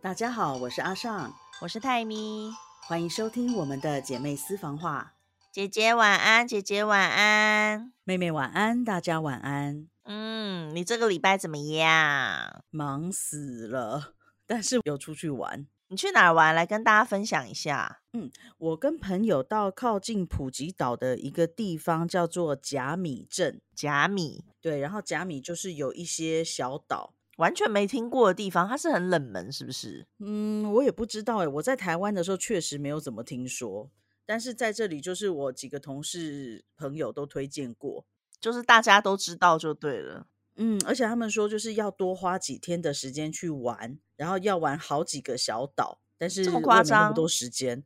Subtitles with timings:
[0.00, 2.52] 大家好，我是阿尚，我是泰咪，
[2.86, 5.14] 欢迎收听我们的姐妹私房话。
[5.50, 9.88] 姐姐晚安，姐姐晚安，妹妹晚安，大家晚安。
[10.04, 12.62] 嗯，你这个礼拜怎么样？
[12.70, 14.14] 忙死了，
[14.46, 15.66] 但是有出去玩。
[15.88, 16.54] 你去哪儿玩？
[16.54, 18.00] 来跟大家分享一下。
[18.12, 23.60] 嗯，我跟朋友到靠近普吉岛的一个地方，叫做甲米镇。
[23.74, 30.06] 甲米，对，然后甲米就是有一些小岛，完全没听过的地方，它是很冷门，是不是？
[30.18, 31.48] 嗯，我也不知道哎。
[31.48, 33.90] 我在台湾的时候确实没有怎么听说，
[34.26, 38.04] 但是在这里，就是我几个同事朋友都推荐过，
[38.40, 40.26] 就是大家都知道就对了。
[40.56, 47.84] 嗯，而且他们说就是要多花几天的时间去玩，然后要玩好几个小岛，但是这么夸张，那么多时间。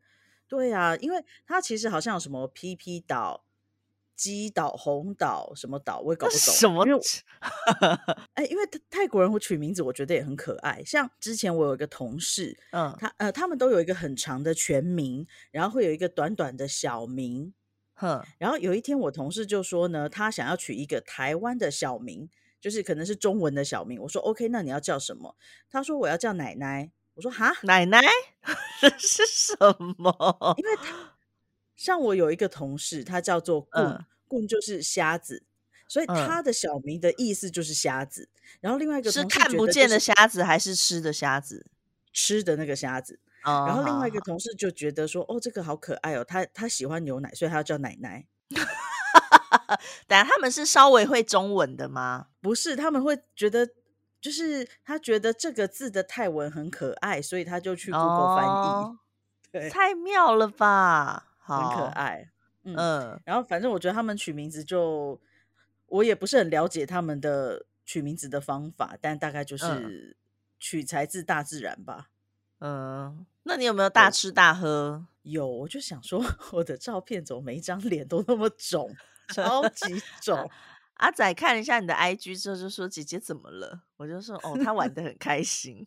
[0.49, 3.45] 对啊，因为它其实好像有什么 PP 岛、
[4.23, 6.85] 鸡岛、红岛什么岛，我也搞不懂什么。
[8.35, 10.81] 哎，因为泰国人会取名字，我觉得也很可爱。
[10.85, 17.53] 像之前我有一个同事，嗯，他呃，他们都有一个很长的全名，然后会有一个短短的小名，
[17.95, 18.25] 哼。
[18.39, 22.31] 然后有一天我同事就说呢，他想要取一个台湾的小名。
[22.61, 25.35] 就是可能是中文的小名，我说 OK，那你要叫什么？
[25.69, 26.93] 他说我要叫奶奶。
[27.15, 28.01] 我说哈，奶奶
[28.97, 29.57] 是什
[29.99, 30.55] 么？
[30.57, 30.71] 因为
[31.77, 35.43] 像我有一个同事，他叫做棍棍，就是瞎子，
[35.89, 38.29] 所以他的小名的意思就是瞎子。
[38.61, 41.67] 然后另外一个是看不见的瞎子还是吃的瞎子？
[42.13, 43.19] 吃的那个瞎子。
[43.45, 48.27] 然后另外一个同事就觉得说，哦，这个好可爱哦，他他喜欢牛奶，所以他要叫奶奶。
[50.07, 52.29] 等下他们是稍微会中文的吗？
[52.41, 53.69] 不是，他们会觉得
[54.21, 58.99] 就是他觉得这个字的泰文很可爱，所以他就去 Google 翻译。
[59.51, 62.31] 对，太妙了吧，很可爱。
[62.65, 65.21] 嗯，然后反正我觉得他们取名字就
[65.87, 70.17] 我也不是很了解他们的取名字的方法，但大概就是
[70.59, 72.11] 取材自大自然吧。
[72.61, 75.05] 嗯，那你有没有大吃大喝？
[75.23, 78.95] 有，我就想说 我的照片怎么每一张脸都那么肿？
[79.33, 80.51] 超级肿，
[80.95, 85.87] 阿仔看了一下你的 IG 之后就说：“姐姐怎么了？”我就说：“哦，他玩的很开心。”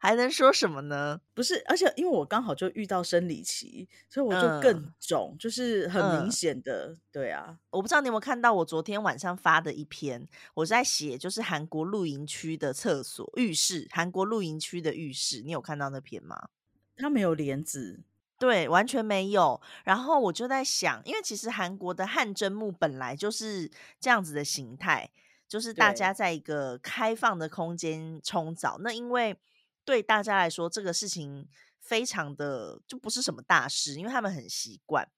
[0.00, 1.20] 还能说什么呢？
[1.34, 6.96] 不是，而且因为我刚好就遇到生理期，所以我就更肿，就是很明显的。
[7.12, 16.48] 对啊，我不知道你有没有看到我昨天晚上发的一篇，我在写就是韩国露营区的厕所浴室，韩国露营区的浴室，你有看到那篇吗？
[16.96, 18.02] 它没有帘子。
[18.38, 19.60] 对，完全没有。
[19.84, 23.70] 然后我就在想，因为其实韩国的汗蒸木本来就是
[24.00, 25.10] 这样子的形态，
[25.46, 28.78] 就是大家在一个开放的空间冲澡。
[28.80, 29.38] 那因为
[29.84, 31.48] 对大家来说，这个事情
[31.80, 35.10] 非常的就不是什么大事，因为他们很习惯。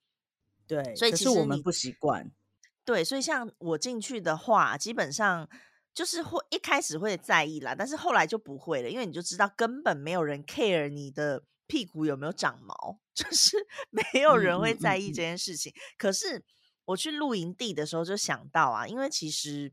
[0.67, 2.31] 对，所以其实我们不习惯。
[2.84, 5.49] 对，所以像我进去的话，基本上
[5.95, 11.45] 就是会一开始会在意啦，但是后来就不会了，因为你就知道根本没有人 care 你的。
[11.69, 13.01] 屁股有没有长毛？
[13.15, 13.56] 就是
[13.89, 15.72] 没有人会在意这件事情。
[15.97, 16.45] 可是
[16.84, 19.72] 我去露营地的时候就想到啊，因为其实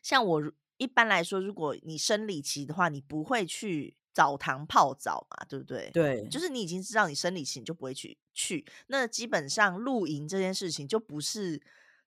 [0.00, 0.52] 像我
[0.82, 5.90] 一般来说，如果你生理期的话，你不会去澡堂泡澡嘛，对不对？
[5.92, 8.64] 对，就是你已经知道你生理期，你就不会去去。
[8.88, 11.62] 那基本上露营这件事情就不是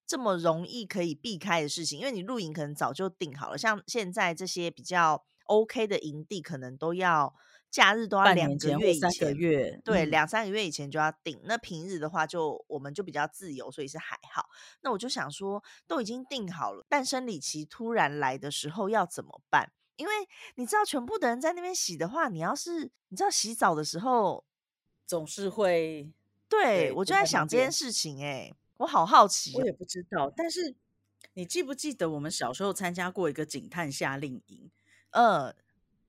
[0.06, 3.58] 这么容易可以避开的事情，因为你露营可能早就定好了。
[3.58, 7.34] 像现在这些比较 OK 的营地，可能都要。
[7.76, 9.38] 假日都要两个月以前，
[9.84, 11.38] 对，两三个月以前就要订。
[11.44, 14.48] 那平日的话，就我们就比较自由，所以是还好。
[14.80, 19.74] 那我就想说，都已经订好了，但生理期突然来的时候要怎么办？
[19.98, 20.14] 因为
[20.56, 24.46] 你知道，全部的人在那边洗的话，你要是你知道洗澡的时候
[25.06, 26.10] 总是会，
[26.48, 28.24] 对我就在想这件事情。
[28.24, 30.32] 哎，我好好奇，我也不知道。
[30.34, 30.74] 但是
[31.34, 34.72] 你记不记得我们小时候参加过一个警探夏令营？
[35.10, 35.54] 呃，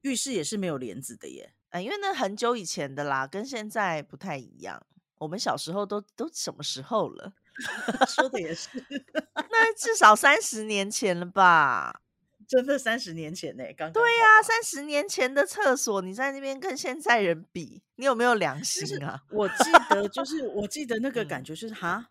[0.03, 1.53] 浴室也是没有帘子的耶。
[1.71, 4.85] 哎，因为那很久以前的啦，跟现在不太一样。
[5.19, 7.33] 我们小时候都都什么时候了？
[8.07, 8.69] 说的也是，
[9.35, 12.03] 那至少三十年前了吧？
[12.47, 13.65] 真的三十年前呢？
[13.77, 19.23] 刚对呀，三十年前的厕所，你在那边跟现在人比，你有没有良心啊？
[19.31, 19.55] 我记
[19.91, 22.11] 得，就是我记得那个感觉就是哈，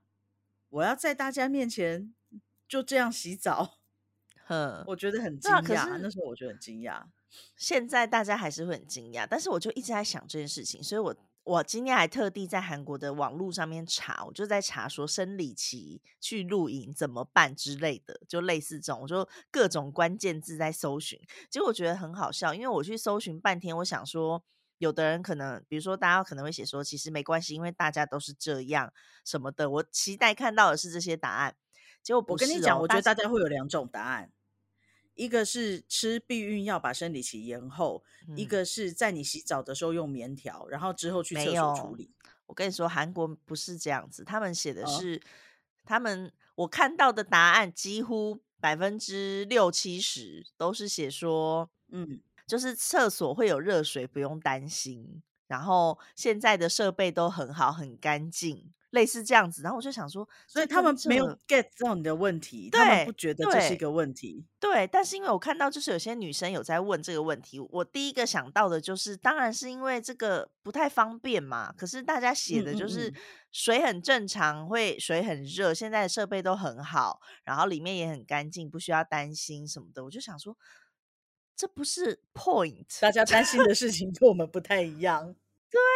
[0.70, 2.14] 我要在大家面前
[2.68, 3.78] 就这样洗澡，
[4.46, 5.98] 哼，我觉得很惊讶。
[6.02, 7.04] 那时候我觉得很惊讶。
[7.58, 24.44] 现在大家还是会很惊讶，但是我就一直在想这件事情，所以我我今天还特地在韩国的网络上面查，我就在查说生理期去露营怎么办之类的，就类似这种，我就各种关键字在搜寻，结果我觉得很好笑，因为我去搜寻半天，我想说
[24.80, 28.92] 有的人可能，比如说大家可能会写说其实没关系，因为大家都是这样
[29.24, 31.56] 什么的，我期待看到的是这些答案，
[32.02, 34.32] 结果我跟你讲，我觉得大家会有两种答案。
[35.16, 38.04] 一个是吃避孕药把生理期延后，
[38.36, 42.12] 一个是在你洗澡的时候用棉条，然后之后去厕所处理。
[42.46, 45.20] 我跟你说，韩国不是这样子，他们写的是
[45.84, 55.24] 他们我看到的答案几乎百分之六七十都是写说，嗯，就是厕所会有热水，不用担心。
[55.48, 59.62] 然后现在的设备都很好，很干净，类似这样子。
[59.62, 64.44] 然后我就想说，所以他们没有 get 到你的问题，他们不觉得这是一个问题。
[64.60, 71.72] 对，但是因为我看到就是有些女生有在问这个问题，我第一个想到的就是，当然是因为这个不太方便嘛。
[71.78, 73.14] 可是大家写的就是
[73.52, 80.04] 水很正常，会水很热，现在的设备都很好，然后里面也很干净，不需要担心什么的。
[80.04, 80.58] 我就想说。
[81.58, 85.34] 这不是 point，大家担心的事情跟我们不太一样。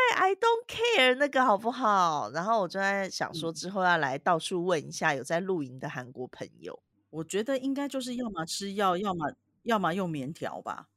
[0.09, 2.31] 对，I don't care 那个好不好？
[2.31, 6.81] 然后我就在想说，之后要来到处问一下有在露营的韩国朋友。
[7.11, 9.31] 我觉得应该就是要么吃药，要么
[9.63, 10.87] 要么用棉条吧。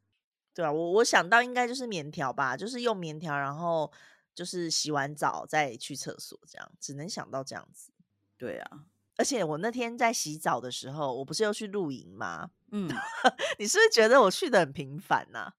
[0.55, 3.93] 对啊，我我想到应该就是棉条吧，就是用棉条，然后
[4.35, 7.93] 就是洗完澡再去厕所这样，只能想到这样子。
[8.39, 8.85] 对啊。
[9.17, 12.51] 而且我那天在洗澡的时候，我不是又去露营吗？
[12.71, 12.89] 嗯，
[13.59, 15.53] 你是不是觉得我去的很频繁呢？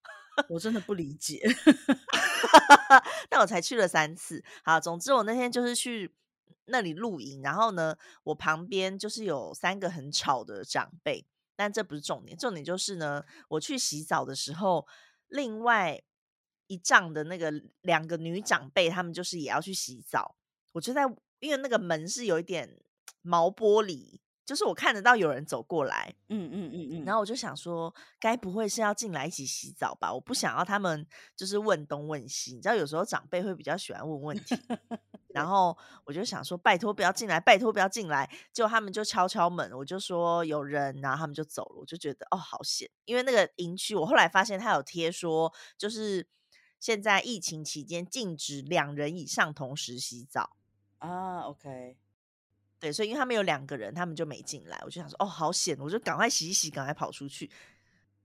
[0.49, 1.41] 我真的不理解。
[3.29, 4.43] 但我才去了三次。
[4.63, 6.13] 好，总之我那天就是去
[6.65, 11.25] 那里露营，然后呢，我旁边就是有三个很吵的长辈，
[11.55, 14.87] 但这不是重点，重点就是呢，我去洗澡的时候，
[15.27, 16.01] 另外
[16.67, 17.51] 一帐的那个
[17.81, 20.35] 两个女长辈，他们就是也要去洗澡，
[20.73, 21.03] 我就在
[21.39, 22.79] 因为那个门是有一点。
[23.25, 30.13] 毛玻璃，就是我看得到有人走过来，嗯嗯嗯嗯，然后我就想说，该不会是要进来一起洗澡吧？
[30.13, 34.55] 我不想要他们就是问东问西，你知道有时候长辈会比较喜欢问问题，
[35.29, 46.27] 然后我就想说，拜托不要进来，拜托不要进来，结果他们就敲敲门，我就说有人，然后他们就走了，我就觉得哦好险，因为那个营区，我后来发现他有贴说，就是
[46.79, 50.57] 现在疫情期间禁止两人以上同时洗澡。
[50.97, 51.97] 啊，OK。
[52.83, 54.77] 对，所以因为他们有两个人，他们就没进来。
[54.83, 55.73] 我就想说，哦，好险！
[55.79, 57.49] 我就赶快洗一洗，赶快跑出去。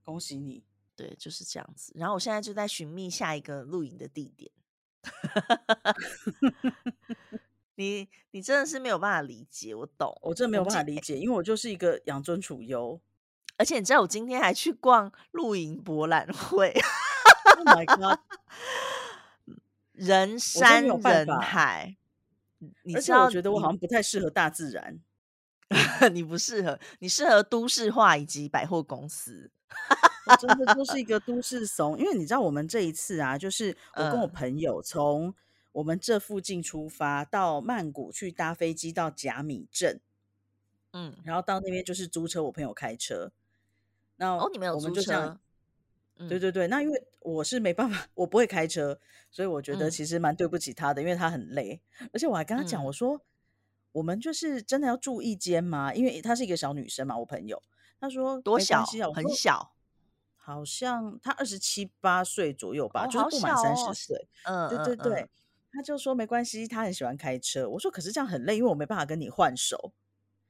[0.03, 0.65] 恭喜你，
[0.97, 1.93] 对，就是这样子。
[1.95, 4.51] 然后我现在就在寻觅下一个露营的地点。
[7.77, 13.01] 你你真的是没有办法理解，我懂，我真的没有办法理解，因为我就是一个养尊处优。
[13.59, 16.75] 而且你知道，我今天还去逛露营博览会。
[17.59, 18.19] Oh my god！
[19.95, 21.97] 人山人海。
[22.95, 25.01] 而且我觉得我好像不太适合大自然，
[26.13, 29.51] 你不适合，你适合都市化以及百货公司，
[30.41, 31.99] 真的就是一个都市怂。
[31.99, 35.35] 因为你知道，我们这一次啊，就是我跟我朋友从
[35.73, 40.01] 我们这附近出发到曼谷去搭飞机到甲米镇，
[40.93, 43.31] 嗯，然后到那边就是租车，我朋友开车。
[44.17, 45.39] 那哦，你们有租车？
[46.27, 48.99] 对对对，那因为我是没办法，我不会开车，
[49.31, 51.81] 所以我觉得其实蛮对不起他的，因为他很累，
[52.13, 53.21] 而且我还跟他讲，我说
[53.93, 55.95] 我们就是真的要住一间吗？
[55.95, 57.63] 因为她是一个小女生嘛，我朋友，
[58.01, 59.73] 她说多小，很小，
[60.37, 65.31] 好像她二十七八岁左右吧，就是不满三十岁，嗯，对对对，
[65.71, 69.93] 他就说没关系，他很喜欢开车，我说可是这样很累，因为我没办法跟你换手。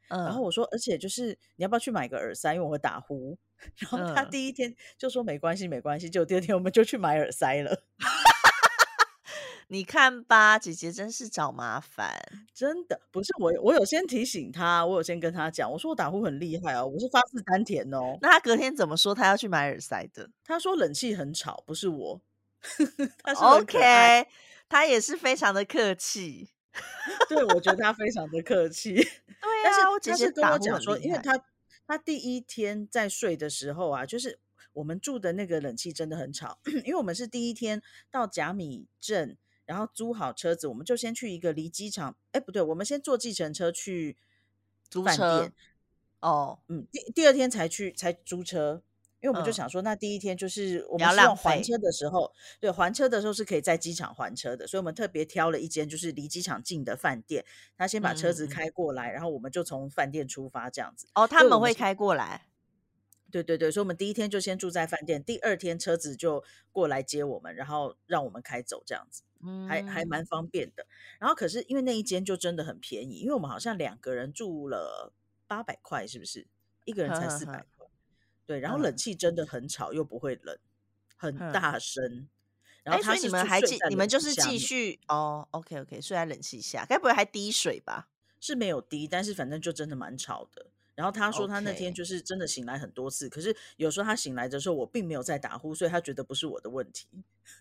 [0.08, 2.54] 然后我说，而且就是你要不要去买个耳塞？
[2.54, 3.36] 因为我会打呼。
[3.78, 6.08] 然后他第一天就说没关系，没关系。
[6.08, 7.82] 就第二天我们就去买耳塞了。
[9.70, 12.22] 你看吧，姐姐真是找麻烦，
[12.54, 13.52] 真的不是我。
[13.60, 18.16] 我有先提醒他，我有先跟他讲，我说我打呼很厉害哦，我是发自丹田哦。
[18.22, 19.14] 那他隔天怎么说？
[19.14, 20.30] 他要去买耳塞的？
[20.42, 22.20] 他说冷气很吵，不是我。
[23.36, 24.26] OK，
[24.68, 26.48] 他也是非常的客气。
[27.28, 28.94] 对，我觉得他非常的客气。
[28.94, 31.44] 对啊，我姐姐跟我讲说，因为他
[31.86, 34.38] 他第一天在睡的时候啊，就是
[34.72, 44.16] 我们住的那个冷气真的很吵， 因为我们是第一天到甲米镇，然后租好车子，我们就先去一个离机场，哎，不对，我们先坐计程车去
[44.88, 45.52] 租饭店。
[46.20, 48.82] 哦，嗯，第第二天才去才租车。
[49.20, 57.44] 因为我们就想说，那第一天就是我们希望还车的时候，对，还车的时候是可以在机场还车的，所以我们特别挑了一间就是离机场近的饭店，
[57.76, 61.08] 他先把车子开过来，然后我们就从饭店出发这样子。
[61.14, 62.46] 哦，他们会开过来？
[63.30, 69.22] 对对对，所以我们第一天就先住在饭店，第二天车子就过来接我们，然后让我们开走这样子，
[69.68, 70.86] 还还蛮方便的。
[71.18, 75.12] 然后可是因为那一间就真的很便宜，因为我们好像两个人住了
[75.46, 76.46] 八百块，是不是？
[76.86, 77.66] 一个人才四百。
[78.48, 80.58] 对，然后冷气真的很吵，又不会冷，
[81.18, 82.26] 很大声。
[82.82, 88.08] 然后，所以你们还继你们就是继续哦，OK OK，睡在冷气下，该不会还滴水吧？
[88.40, 90.68] 是没有滴，但是反正就真的蛮吵的。
[90.94, 97.06] 然后他说他那天就是真的醒来很多次，可是有时候他醒来的时候我并没有在打呼，所以他觉得不是我的问题。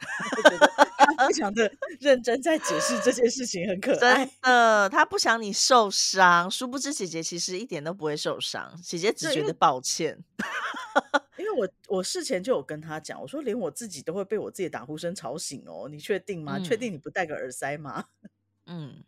[0.77, 0.86] 他
[1.27, 4.25] 非常的认真在解释这件事情，很可爱。
[4.25, 10.23] 真的，他不想你受伤，殊不知姐姐其实一点都不会受伤，姐姐只觉得抱歉。
[11.37, 16.59] 因为我我事前就有跟他讲，我说连我自己都会被我自己的打呼声吵醒哦，你确定吗？
[16.59, 18.05] 确定你不戴个耳塞吗？
[18.65, 19.03] 嗯。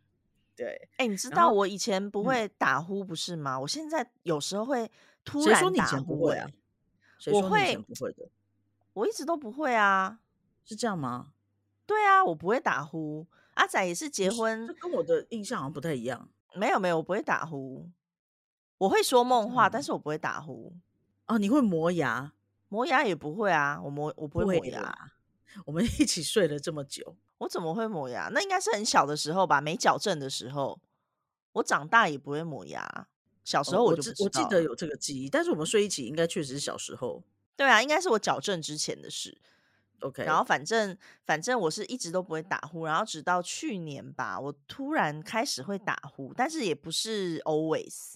[0.56, 3.58] 对，哎，你知道我以前不会打呼，不是吗？
[3.58, 4.92] 我现在有时候会
[5.24, 6.46] 突然打呼啊。
[7.32, 8.30] 我会不会的，
[8.94, 10.20] 我一直都不会啊，
[10.66, 11.32] 是这样吗？
[11.90, 13.26] 对啊，我不会打呼。
[13.56, 16.30] 阿仔也是结婚，这跟我的印象好像不太一样。
[16.54, 17.90] 没有没有，我不会打呼，
[18.78, 20.72] 我会说梦话，但是我不会打呼。
[21.26, 22.32] 哦，你会磨牙？
[22.68, 25.12] 磨牙也不会啊，我磨我不会磨牙。
[25.66, 27.16] 我们一起睡了这么久。
[27.40, 28.30] 我怎么会磨牙？
[28.32, 30.80] 那应该是很小的时候吧，没矫正的时候。
[31.54, 33.08] 我长大也不会磨牙，
[33.44, 35.28] 小时候我就我记得有这个记忆。
[35.28, 37.24] 但是我们睡一起，应该确实是小时候。
[37.56, 39.42] 对啊，应该是我矫正之前的事。
[40.02, 48.16] OK，然后反正反正我是一直都不会打呼，然后直到去年吧，我突然开始会打呼，但是也不是 always，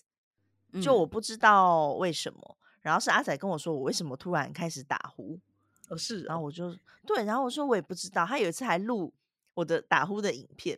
[0.82, 2.58] 就我不知道为什么。
[2.82, 5.40] 然后是阿仔跟我说，我为什么突然开始打呼。
[5.88, 6.76] 哦，是，然后我就
[7.06, 8.26] 对，然后我说我也不知道。
[8.26, 9.14] 他有一次还录
[9.54, 10.78] 我的打呼的影片，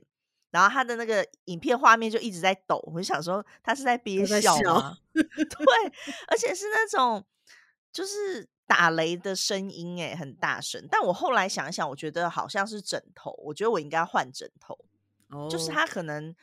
[0.51, 4.97] 然后他的那个影片画面就一直在抖，我就想说他是在憋笑吗？
[5.13, 5.25] 对，
[6.29, 7.25] 而且是那种
[7.91, 10.87] 就是打雷的声音，哎，很大声。
[10.89, 14.77] 但我后来想一想，我觉得好像是枕头，我觉得我应该换枕头。
[15.29, 16.35] 哦，就是它可能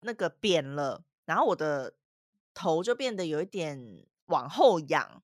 [0.00, 1.94] 那个扁了，然后我的
[2.54, 5.22] 头就变得有一点往后仰。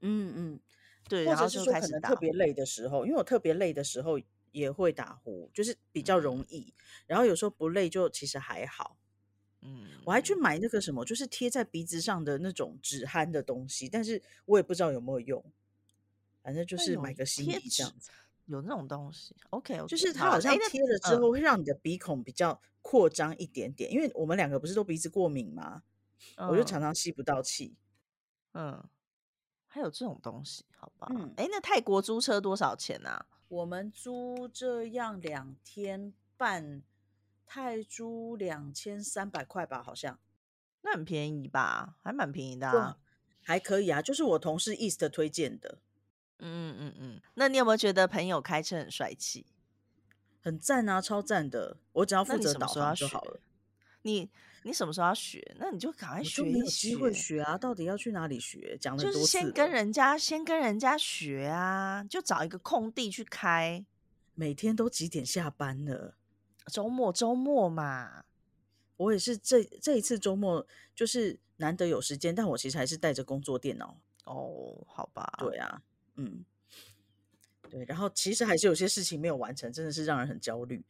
[0.00, 0.60] 嗯嗯。
[1.06, 4.18] 对，或者是说可能特别累的时候，因为我特别累的时候
[4.52, 6.72] 也会打呼，就是比较容易。
[7.06, 8.96] 然后有时候不累就其实还好。
[9.64, 15.44] 嗯，我还去买那个什么，就是贴在鼻子上的那种止鼾的东西，但是我也不知道有没有用。
[16.42, 18.10] 反正就是买个心意这样子。
[18.46, 25.82] 有那种东西，OK，就是它好像贴了之后会让你的鼻孔比较扩张一点点，因为我们两个不是都鼻子过敏吗？
[26.36, 27.74] 我就常常吸不到气。
[28.52, 28.84] 嗯。
[29.66, 31.08] 还有这种东西，好吧？
[31.10, 33.26] 嗯，哎，那泰国租车多少钱啊？
[33.48, 36.80] 我们租这样两天半，
[37.46, 40.18] 泰铢两千三百块吧，好像。
[40.82, 41.96] 那很便宜吧？
[42.02, 42.98] 还蛮便宜的啊，
[43.42, 45.78] 还可以啊，就是我同事 East 推荐的。
[46.38, 49.46] 嗯嗯嗯，那你有没有觉得朋友开车很帅气？
[50.40, 51.78] 很赞啊，超赞的！
[51.92, 53.40] 我只要负责导航就好了。
[54.02, 54.30] 你。
[54.66, 55.54] 你什么时候要学？
[55.58, 56.88] 那你就赶快学一学。
[56.88, 57.58] 机会学啊！
[57.58, 58.78] 到底要去哪里学？
[58.80, 62.02] 讲的就是先跟人家，先跟人家学啊！
[62.08, 63.84] 就找一个空地去开。
[64.34, 66.16] 每天都几点下班了？
[66.72, 68.24] 周末周末嘛。
[68.96, 74.00] 我也是这这一次周末就是难得有时间，但我其实还是带着工作电脑。
[74.24, 75.32] 哦，好吧。
[75.38, 75.82] 对啊，
[76.14, 76.44] 嗯，
[77.68, 77.84] 对。
[77.86, 80.84] 然后其实还是有些事情没有完成，真的是让人很焦虑。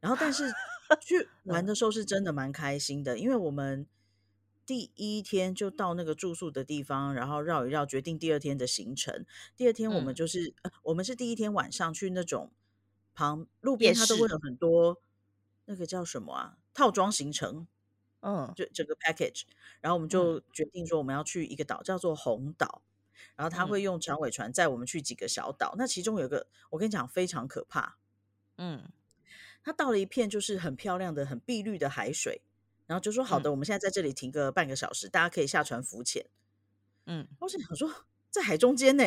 [0.00, 0.52] 然后但是。
[1.02, 3.86] 去玩的时候是真的蛮开心的，因为我们
[4.64, 9.26] 第一天就到那个住宿的地方，然后绕一绕，决定第二天的行程。
[9.54, 12.50] 第二天我们就是，呃，我们是第一天晚上去那种
[13.12, 14.98] 旁路边，它都会有很多
[15.68, 17.66] 那个叫什么啊套装行程，
[18.20, 19.42] 嗯，就整个 package。
[19.80, 22.82] 然后我们就决定说我们要去一个岛叫做红岛，
[23.36, 25.74] 然后他会用长尾船载我们去几个小岛。
[25.76, 27.98] 那其中有一个我跟你讲非常可怕，
[28.56, 28.90] 嗯。
[29.62, 32.40] 他到了一片就是很漂亮的、很碧绿的海水，
[32.86, 36.24] 然后就说：“好的，我们现在在这里停个半个小时，大家可以下船浮潜。”
[37.04, 39.04] 嗯，我是想说在海中间呢，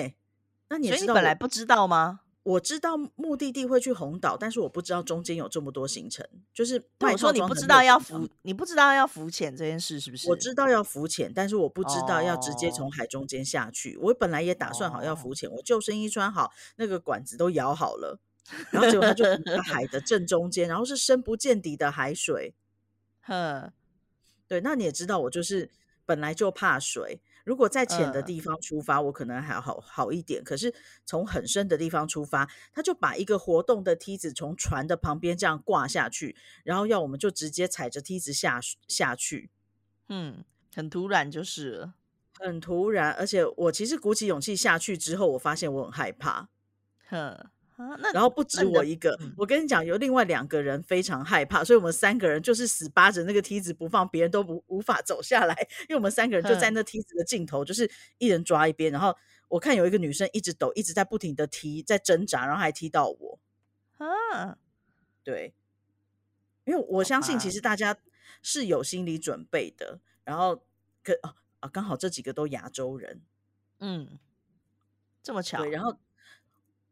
[0.68, 2.20] 那你所以你本来不知道吗？
[2.44, 6.28] 我知道目的地会去红岛，但是我不知道中间有这么多行程。
[6.54, 10.28] 就是我说你不知道要浮，你不知道要浮潜这件事是不是？
[10.28, 13.96] 我知道要浮潜，但是我不知道要直接从海中间下去。
[13.98, 18.20] 我本来也打算好要浮潜，我救生衣穿好，那个管子都摇好了。
[18.72, 22.56] 然后结果它就在海的正中间，然后是深不见底的海水。
[23.22, 23.72] 呵，
[24.48, 25.70] 对，那你也知道，我就是
[26.08, 27.22] 本来就怕水。
[27.44, 30.44] 如果在浅的地方出发，我可能还好好一点。
[30.44, 30.74] 可是
[31.06, 39.50] 从很深的地方出发，他就把一个活动的梯子从船的旁边这样挂下去，然后要我们就直接踩着梯子下下去。
[40.10, 40.44] 嗯，
[40.76, 41.92] 很突然，就是
[42.40, 43.12] 很突然。
[43.12, 46.50] 而且我其实鼓起勇气下去之后，我发现我很害怕。
[47.75, 47.98] 呵。
[48.13, 55.56] 然后不止我一个，我跟你讲，有另外两个人非常害怕，所以我们三个人就是死扒着那个梯子不放，别人都不无法走下来，
[55.88, 58.92] 因为我们三个人就在那梯子的尽头，就是一人抓一边。
[58.92, 59.16] 然后
[59.48, 63.40] 我看有一个女生一直抖，一直在不停的踢，在挣扎，然后还踢到我。
[63.98, 64.58] 啊，
[65.24, 65.54] 对，
[66.66, 67.98] 因为我相信其实大家
[68.42, 70.63] 是有心理准备的，然后
[71.04, 71.13] 可
[71.60, 73.22] 啊，刚好这几个都亚洲人，
[73.80, 74.18] 嗯，
[75.22, 75.60] 这么巧。
[75.60, 76.00] 对，然后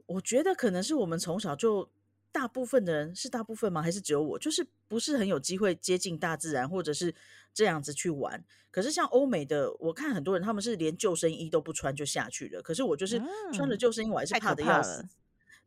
[0.10, 1.88] 我觉得可能是我们从小就
[2.32, 3.82] 大部分的人是大部分吗？
[3.82, 4.40] 还是只有我？
[4.40, 7.14] 就是不是很有机会接近大自然，或者是
[7.54, 8.44] 这样子去玩。
[8.72, 12.62] 可是像欧美的，我看很多人他们是连救生衣都不穿就下去了。
[12.62, 13.22] 可是我就是
[13.54, 15.08] 穿着救生衣，我还是怕的要死。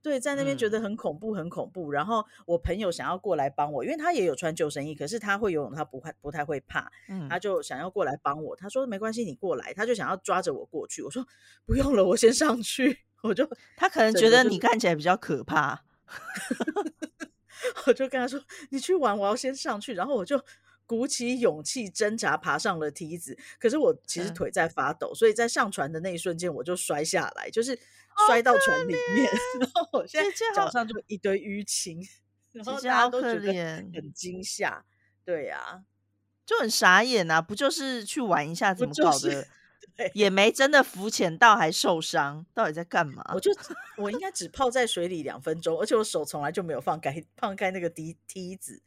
[0.00, 1.92] 对，在那边觉得很恐怖，很恐怖。
[1.92, 6.90] 然后我朋友想要过来帮我，因为他也有穿救生衣，可是他会游泳，他不会不太会怕，
[7.30, 8.56] 他就想要过来帮我。
[8.56, 9.72] 他说没关系，你过来。
[9.72, 11.02] 他就想要抓着我过去。
[11.02, 11.24] 我说
[11.64, 13.04] 不用了，我先上去。
[13.22, 15.82] 我就他可能觉得你看起来比较可怕，
[17.86, 19.94] 我就跟他说你去玩，我要先上去。
[19.94, 20.42] 然后我就。
[20.84, 27.78] 鼓起勇气挣扎爬上了梯子，可是我其实腿在发抖，所以在上船的那一瞬间我就摔下来，就是
[28.26, 32.06] 摔到船里面， 然后我现在脚上就一堆淤青，
[32.50, 33.54] 然后大家都觉得
[33.94, 34.84] 很惊吓，
[35.24, 35.82] 对呀，
[36.44, 37.40] 就很傻眼啊！
[37.40, 39.46] 不就是去玩一下，怎么搞的？
[40.14, 43.22] 也没真的浮潜到，还受伤，到底在干嘛？
[43.34, 43.50] 我就
[43.98, 48.82] 我应该只泡在水里两分钟，而且我手从来就没有放开放开那个梯梯子。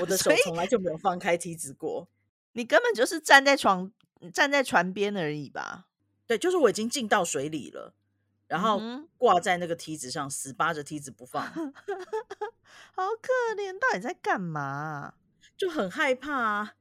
[0.00, 2.08] 我的手从来就没有放开梯子过，
[2.52, 3.90] 你根本就是站在床
[4.32, 5.86] 站在船边而已吧？
[6.26, 7.94] 对，就是我已经进到水里了，
[8.46, 8.80] 然后
[9.16, 11.42] 挂在那个梯子上，死扒着梯子不放，
[12.92, 13.78] 好可怜！
[13.78, 15.14] 到底在干嘛？
[15.56, 16.74] 就很害怕。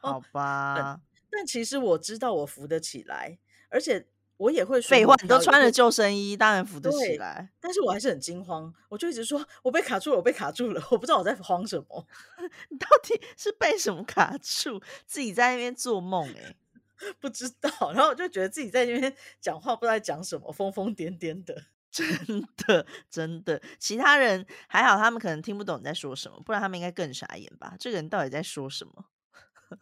[0.00, 1.00] 好吧，
[1.32, 4.06] 但其实我知道我扶得起来，而且。
[4.38, 7.48] 我也会废话，你都穿了救生衣，当然扶得起来。
[7.60, 12.04] 但是我还是很惊慌，我就一直说我被卡住了，我被卡住了， 我不知道我在慌什么。
[12.68, 14.82] 你到底是被什么卡住？
[15.06, 16.56] 自己在那边做梦哎，
[17.20, 17.92] 不知道。
[17.92, 23.62] 然后我就觉得自己在那边讲话，不知道在讲什么，疯疯癫癫的，真的真的。
[23.78, 27.76] 其他人还好，他们可能听不懂你在说什么，不然他们应该更傻眼吧？
[27.78, 29.04] 这个人到底在说什么？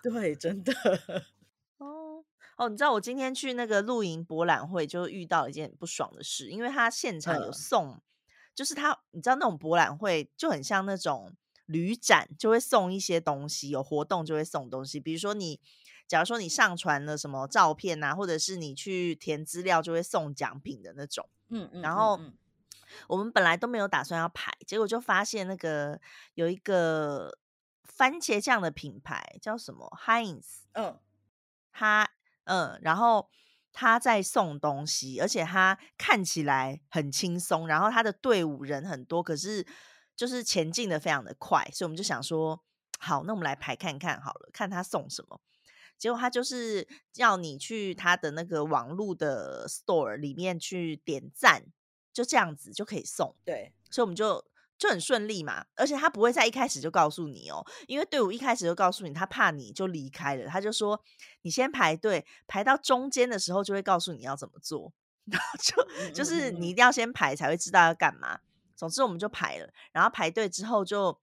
[0.03, 0.75] 对，真的。
[2.61, 7.99] 哦，你知道我今天去那个露营博览会，就遇到一件不爽的事，因为他现场有送，
[8.55, 15.59] 就是他，你知道那种博览会就很像那种旅展，就会送一些东西，有活动就会送东西，比如说你，
[16.07, 21.27] 假如说你上传了什么照片啊，或者是你去填资料，就会送奖品的那种。
[21.49, 21.81] 嗯嗯。
[21.81, 22.21] 然后
[23.09, 25.99] 我们本来都没有打算要排，结果就发现那个
[26.35, 27.39] 有一个
[27.85, 30.99] 番茄酱的品牌叫什么 Heinz，嗯，
[31.73, 32.11] 他。
[32.51, 33.29] 嗯，然后
[33.73, 39.65] 他在送东西，而且他看起来很轻松，然后他的队伍人很多，可是
[40.17, 42.61] 就是前进的非常的快，所以我们就想说，
[42.99, 45.41] 好，那我们来排看看好了，看他送什么。
[45.97, 51.67] 结果他就是要你去他的那个网络的 store 里面去点赞，
[52.13, 53.37] 就这样子就可以送。
[53.45, 54.50] 对，所以我们就。
[54.81, 60.99] 就很顺利嘛，而且他不会在一开始就告诉你哦，因为队伍一开始就告诉你，他怕你就离开了，他就说
[61.43, 64.91] 你先排队，排到中间的时候就会告诉你要怎么做，
[65.31, 68.41] 然后就就是你一定要先排才会知道要干嘛。
[68.75, 71.21] 总之我们就排了，然后排队之后就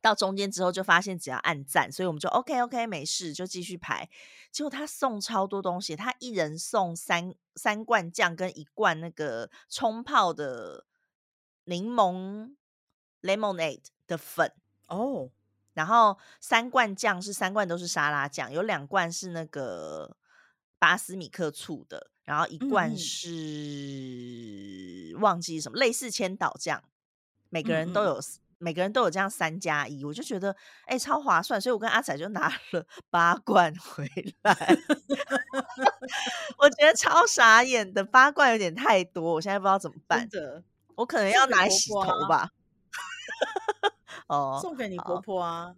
[0.00, 4.08] 到中间之后就发现只要按赞，所以我们就 OK OK 没事就继续排。
[4.52, 10.86] 结果他送超多东西，他一人送三三罐酱跟一罐那个冲泡的
[11.64, 12.54] 柠檬。
[13.22, 14.52] Lemonade 的粉。
[14.88, 15.30] 哦，
[15.74, 20.16] 然后三罐酱是三罐都是沙拉酱，有两罐是那个
[20.78, 26.84] 巴斯米克醋的，然后一罐是忘记什么类似千岛酱，
[27.50, 28.20] 每个人都有
[28.58, 34.08] 每个人都有这样三加一，我就觉得哎超划算，所以我跟阿仔就拿了 八罐回
[34.42, 34.54] 来，
[36.58, 40.28] 我觉得超傻眼的，八罐有点太多，我现在不知道怎么办，
[40.94, 42.52] 我可能要拿洗头吧。
[44.26, 45.74] 哦，送给你婆婆啊，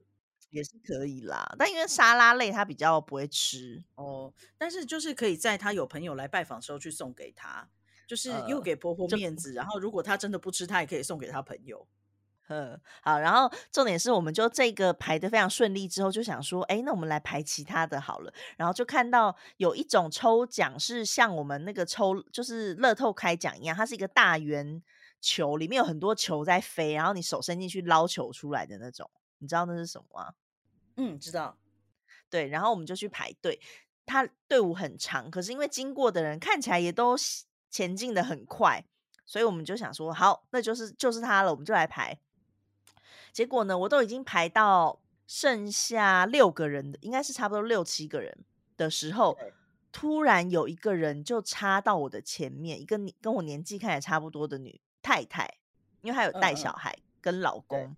[0.51, 1.55] 也是可以啦。
[1.59, 7.69] 但因为沙拉类她比较不会吃哦，但是就是可以在她有朋友来拜访时候去送给她，
[8.07, 9.53] 就是又给婆婆面子。
[9.53, 11.87] 然后如果她真的不吃，她也可以送给她朋友。
[12.49, 13.19] 嗯，好。
[13.19, 18.33] 然后重点是，我们就这个排的非常顺利之后，就想说，哎，那我们来排其他的好了。
[18.57, 24.83] 然后就看到有一种抽奖是像我们那个抽就是乐透开奖一样，它是一个大圆。
[25.21, 30.35] 球里面有很多球在飞，然后你手伸进去捞球出来的那种，你知道那是什么吗？
[30.97, 31.57] 嗯，知道。
[32.31, 33.61] 对，然后我们就去排队，
[34.05, 37.17] 他队伍很长，可是因为经过的人看起来也都
[37.71, 38.85] 前进的很快，
[39.25, 42.21] 所以我们就想说，好，那就是就是他了，我们就来排。
[43.33, 48.45] 结果呢，我都已经排到剩下六个人的，应该是差不多六七个人
[48.77, 49.39] 的时候，
[49.93, 54.81] 突然有一个人就插到我的前面，一个跟我年纪看起来差不多的女。
[55.09, 55.49] 太太，
[56.03, 57.97] 因为她有带小孩跟老公，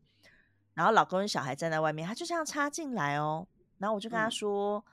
[0.74, 3.48] 然后老公跟小孩站在外面，她就这样插进来哦。
[3.78, 4.84] 然后我就跟她说：“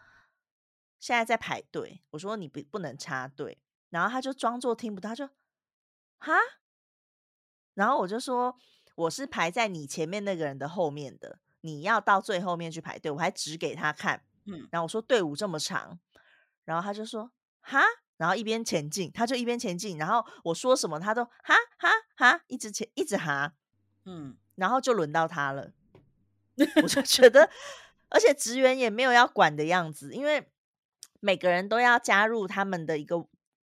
[0.99, 3.59] 现在在排队。”我说：“你不不能插队。”
[3.91, 5.27] 然后他就装作听不到，就
[6.17, 6.33] 哈。
[7.75, 8.57] 然后我就说
[8.95, 14.67] ：“我是排在你前面那个人的后面的，你要到最后面去排队。”我还指给他看，嗯。
[14.71, 15.99] 然后我说：“队伍这么长。”
[16.65, 17.83] 然后他就说：“哈。”
[18.17, 19.97] 然后一边前进，他就一边前进。
[19.97, 23.53] 然后我说什么，他都哈哈哈，一直前一直哈，
[24.05, 24.37] 嗯。
[24.55, 25.71] 然后就轮到他了，
[26.81, 27.47] 我就觉得，
[28.09, 30.49] 而且职员也没有要管的样子，因为
[31.19, 33.23] 每个人都要加入他们的一个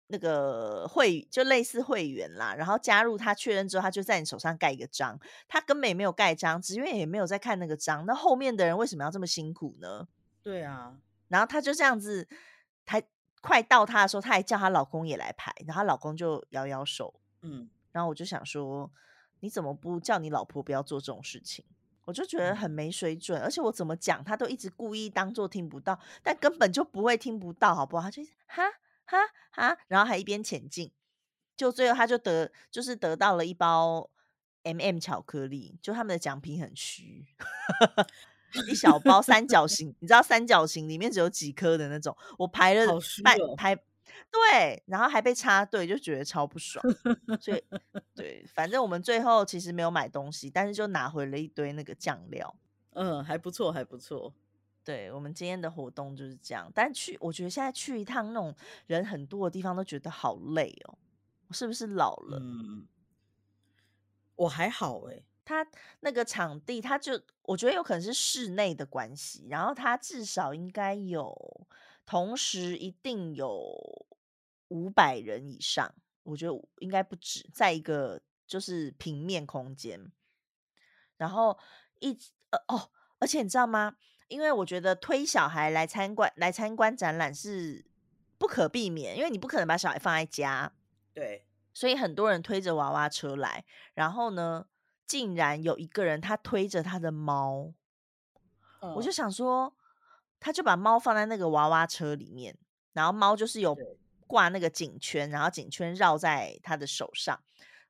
[0.08, 2.56] 那个会，就类似会员啦。
[2.56, 8.06] 然后加入他确认之后，他就在你手上盖一个章，他根本也没有盖章，职员也没有在看那个章。
[8.06, 10.08] 那后面的人为什么要这么辛苦呢？
[10.42, 10.96] 对啊，
[11.28, 12.30] 然后他就这样子，
[12.86, 13.02] 他
[13.42, 18.92] 快到他的时候，他还叫她老公也来排，然后她老公就摇摇手，嗯，然后我就想说。
[19.42, 21.64] 你怎么不叫你老婆不要做这种事情？
[22.06, 28.06] 我就觉得很没水准，而且我怎么讲，他都一直故意当做听不到，但根本就不会听不到，好不好？
[28.06, 28.64] 他就哈
[29.06, 29.18] 哈
[29.52, 30.92] 哈，然后还一边前进，
[31.56, 34.10] 就最后他就得就是得到了一包
[34.64, 37.28] M M 巧克力，就他们的奖品很虚，
[38.68, 42.86] 一小包三角形，你知道三角形里面只有几颗的那种，我排了
[43.24, 43.78] 半排。
[44.30, 46.84] 对，然后还被插队，就觉得超不爽。
[47.40, 47.64] 所以，
[48.14, 52.54] 对，反正我们最后其实没有买东西，但是就拿回了一堆那个酱料。
[52.92, 54.34] 嗯，还不错，还不错。
[54.84, 56.70] 对我们今天的活动就是这样。
[56.74, 58.54] 但去，我觉得现在去一趟那种
[58.88, 60.98] 人很多的地方都觉得好累哦。
[61.48, 62.40] 我是不是老了？
[62.42, 62.86] 嗯，
[64.36, 65.24] 我还好哎。
[65.48, 65.66] 他
[66.02, 71.68] 那个场地，他就我觉得有可能是室内的关系，然后他至少应该有，
[72.06, 74.06] 同时一定有。
[74.70, 80.12] 五百人以上，我觉得应该不止，在一个就是平面空间，
[81.16, 81.58] 然后
[82.02, 82.12] 一
[82.50, 83.96] 呃哦，而且你知道吗？
[84.28, 87.86] 因为我觉得推小孩来参观来参观展览是
[88.38, 90.74] 不可避免，因为你不可能把小孩放在家，
[91.14, 94.68] 对，所以很多人推着娃娃车来，然后呢，
[95.08, 97.74] 竟然有一个人他推着他的猫，
[98.96, 99.74] 我就想说，
[100.40, 102.56] 他就把猫放在那个娃娃车里面，
[102.94, 103.76] 然后猫就是有。
[104.30, 107.42] 挂那个颈圈，然后颈圈绕在他的手上，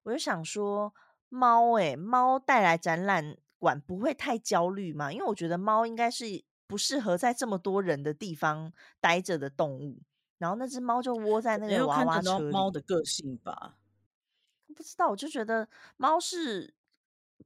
[0.04, 0.94] 我就想说，
[1.30, 5.12] 猫哎，猫带来展览馆不会太焦虑吗？
[5.12, 9.98] 因为我觉得猫应该是不适合在这么多人的地方待着的动物。
[10.38, 12.52] 然后那只猫就窝在那个娃娃车里。
[12.52, 13.74] 猫的个性吧，
[14.76, 16.72] 不知道，我就觉得猫是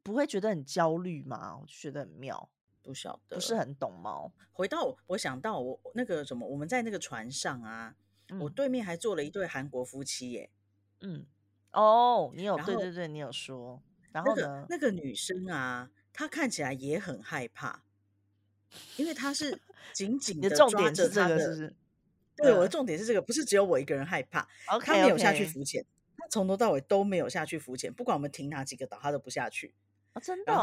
[0.04, 1.58] 不会觉得很焦虑吗？
[1.58, 2.50] 我就觉得很妙，
[2.82, 4.32] 不晓得，不是很懂猫。
[4.52, 7.96] 回到我想到我那个什么，我们在那个船上啊。
[8.40, 10.50] 我对面还坐了一对韩国夫妻耶，
[11.02, 11.26] 嗯，
[11.74, 17.84] 哦，你有对对对，你有说，然后呢，那个女生啊，她看起来也很害怕，
[18.96, 19.60] 因为她是
[19.92, 21.74] 紧 紧的抓着她的，
[22.38, 24.48] 对，我的重点是这个，不是只有我一个人害怕，
[24.82, 25.90] 她没有下去浮潜，她
[26.32, 29.76] 从头到尾都没有下去浮潜，不管我们停哪几个岛，她都不下去，
[30.14, 30.54] 啊，真的，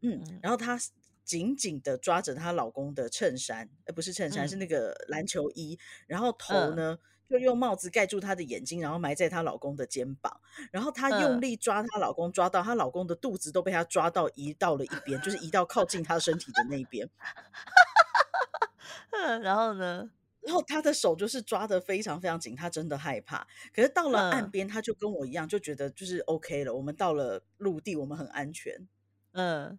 [0.00, 0.76] 嗯，然后她。
[1.24, 5.78] 紧紧的抓着她老公的衬衫，呃，不是衬衫，是那个篮球衣。
[6.08, 6.98] 然后头呢，
[7.30, 10.40] 就用帽子盖住她的眼睛，然后埋在她老公的肩膀。
[10.72, 17.08] 然后她用力抓她老公，抓到她老公的肚子都被她抓到移到了一边，就是移到靠近她身体的那边。
[19.14, 20.10] 嗯，然后呢？
[20.42, 23.46] 然后他的手就是抓的非常非常紧，他真的害怕。
[23.72, 26.74] 可是到了岸边，他就跟我一样，就觉得就是 OK 了。
[26.74, 28.88] 我们到了陆地，我们很安全。
[29.32, 29.78] 嗯。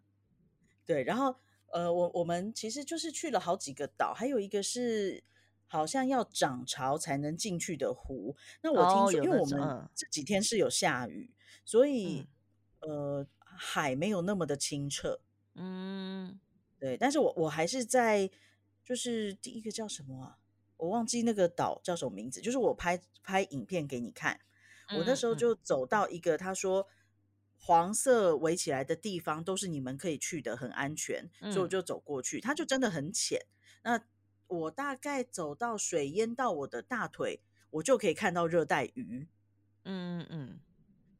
[0.85, 1.35] 对，然后
[1.71, 5.23] 呃，我我们其实就是去了好几个岛，还有一个是
[5.65, 8.35] 好像要涨潮才能进去的湖。
[8.61, 12.27] 那我听说，因为我们这几天是有下雨，所以
[12.81, 15.21] 呃，海没有那么的清澈。
[15.55, 16.37] 嗯，
[16.77, 16.97] 对。
[16.97, 18.29] 但是我我还是在，
[18.83, 20.37] 就是第一个叫什么啊？
[20.77, 22.41] 我忘记那个岛叫什么名字。
[22.41, 24.39] 就是我拍拍影片给你看，
[24.97, 26.87] 我那时候就走到一个，他说。
[27.65, 32.41] 黄色围起来的地方都是你们可以去的，很安全，所以我就走过去。
[32.41, 33.39] 它就真的很浅，
[33.83, 34.03] 那
[34.47, 39.29] 我大概走到水淹到我的大腿，我就可以看到热带鱼。
[39.85, 40.59] 嗯嗯嗯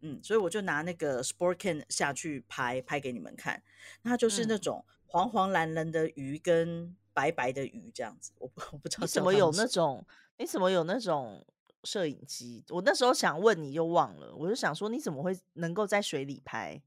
[0.01, 3.63] 嗯，所以我就拿那个 sport can 下去拍拍给你们看，
[4.03, 8.32] 它就是那种黄黄蓝蓝的鱼跟白白的鱼这样子。
[8.39, 10.06] 我 我不知道你怎么有那种，
[10.38, 11.45] 你怎么有那种？
[11.86, 16.82] 摄影机，我那时候想问你又忘了，我就想说你怎么会能够在水里拍？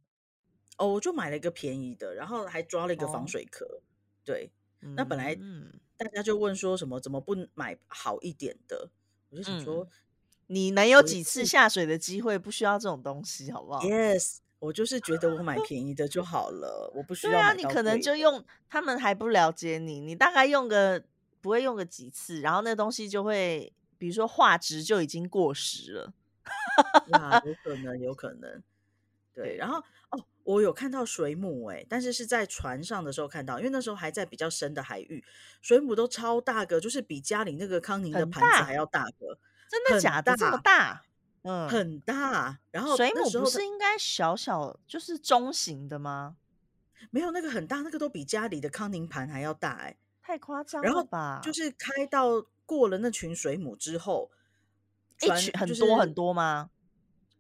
[0.79, 3.83] 哦，我就买了一个便宜的，然后还抓了一个防水壳。
[4.25, 5.35] 对，那本来
[5.99, 8.89] 大家就问说什么怎么不买好一点的？
[9.29, 9.87] 我就想说，
[10.47, 17.33] 你能有几次下水的机会，不需要这种东西，好不好？Yes，我就是觉得我买便宜的就好了，我不需要。
[17.33, 21.05] 对啊，你可能就用他们还不了解你，你大概用个。
[21.43, 26.13] 不会用个几次，然后那东西就会，比如说画质就已经过时了。
[27.13, 28.61] 啊，有可能，有可能。
[29.33, 29.79] 对，然后
[30.11, 35.25] 哦，我有看到水母哎，但是是在船上的时候看到，因为那时候还在比较深的海域，
[35.63, 39.39] 水母都超大个，就是比家里那个康宁的盘子还要大个，
[39.71, 40.37] 真的假的？
[40.37, 41.05] 这么大？
[41.47, 42.59] 嗯，很大。
[42.71, 46.37] 然后水母不是应该小小，就是中型的吗？
[47.11, 51.41] 没有那个很大，那个都比家里的康宁盘还要大哎，太夸张了吧？
[51.43, 54.31] 就是开到过了那群水母之后，
[55.23, 56.71] 一群很多很多吗？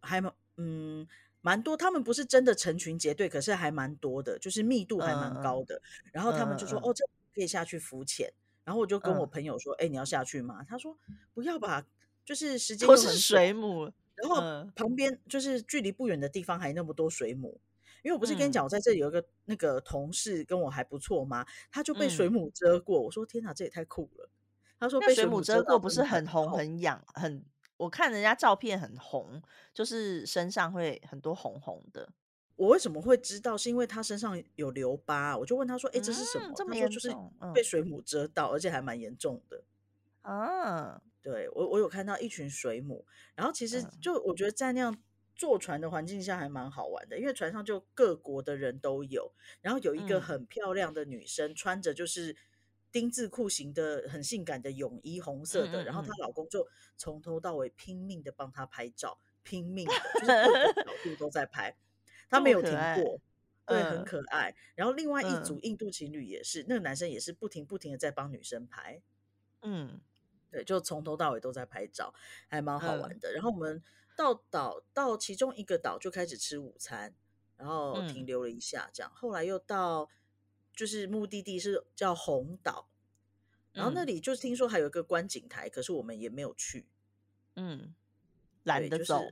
[0.00, 1.06] 还蛮嗯。
[1.42, 5.80] 蛮多，他们不是真的成群结队，可是还蛮多的，就是密度还蛮高的。
[6.10, 8.28] 然后他们就说：“哦，这可以下去浮潜。”
[8.66, 10.98] 然后我就跟我朋友说：“哎，你要下去吗？”他说
[11.34, 11.86] ：“不要吧，
[12.26, 14.36] 就是时间都是水母，然后
[14.74, 17.58] 旁边就是距离不远的地方还那么多水母。
[18.02, 21.46] 因为我不是跟你讲，我在这里有一个那个同事跟我还不错吗？
[21.70, 23.00] 他就被水母蛰过。
[23.00, 24.28] 我说：天哪，这也太酷了！
[24.78, 27.44] 他说被水母蛰过不是很红很痒很。
[27.76, 29.42] 我看人家照片很红，
[29.74, 32.08] 就是身上会很多红红的。
[32.56, 33.56] 我为什么会知道？
[33.56, 37.14] 是因为他身上有留疤，我就问他说：“哎，这是什么？”他说：“就是
[37.54, 39.62] 被水母蛰到，而且还蛮严重的。”
[40.26, 44.96] 啊，对我我有看到一群水母，然后其实就我觉得在那样
[45.34, 52.36] 坐船的环境下还蛮好玩的，因为船上就各国的人都有，然后有一个很漂亮的女生穿着就是。
[52.92, 61.76] 丁字裤型的很性感的泳衣，红色的，然后她老公就从头到尾拼命的帮她拍照，拼命的，就是各个角度都在拍，
[62.30, 63.20] 她没有停过，
[63.66, 64.54] 对，很可爱。
[64.74, 69.02] 然后另外一组印度情侣也是，那个男生也是不停不停的在帮女生拍，
[69.60, 70.00] 嗯，
[70.56, 72.14] 对，就从头到尾都在拍照，
[72.48, 73.32] 还蛮好玩的。
[73.32, 73.82] 然后我们
[74.16, 77.14] 到岛到其中一个岛就开始吃午餐，
[77.56, 80.08] 然后停留了一下，这样，后来又到。
[80.76, 82.90] 就是目的地是叫红岛，
[83.72, 86.86] 然后那里就是听说还有一个观景台，可是我们也没有去。
[87.54, 87.94] 嗯，
[88.64, 89.22] 懒得走。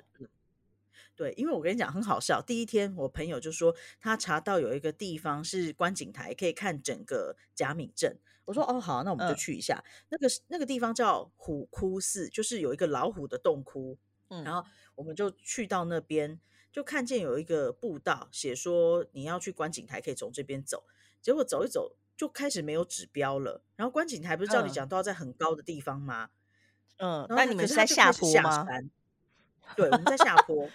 [1.17, 8.19] 对，因为我跟你讲很好笑，第一天我朋友就说他查到有一个地方是观景台，可以看整个甲敏镇。
[8.45, 9.83] 我说哦好，那我们就去一下。
[10.11, 13.97] 那个那个地方叫虎窟寺，就是有一个老虎的洞窟。
[14.29, 14.63] 嗯，然后
[14.95, 16.41] 我们就去到那边，
[16.73, 20.85] 就看见有一个步道，写说你要去观景台，可以从这边走。
[21.23, 26.31] 结果走一走就开始没有指标了，然后观景台不是照理讲都要在很高的地方吗？
[26.99, 28.67] 嗯，那你们是在下坡吗？
[29.77, 30.69] 对，我们在下坡。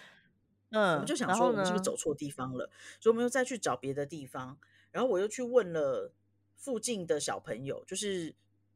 [0.72, 4.58] 嗯， 我们就想说我们是不是走错地方了，所以我们又再去找别的地方。
[4.92, 6.14] 然后我又去问了
[6.56, 8.36] 附近的小朋友，就是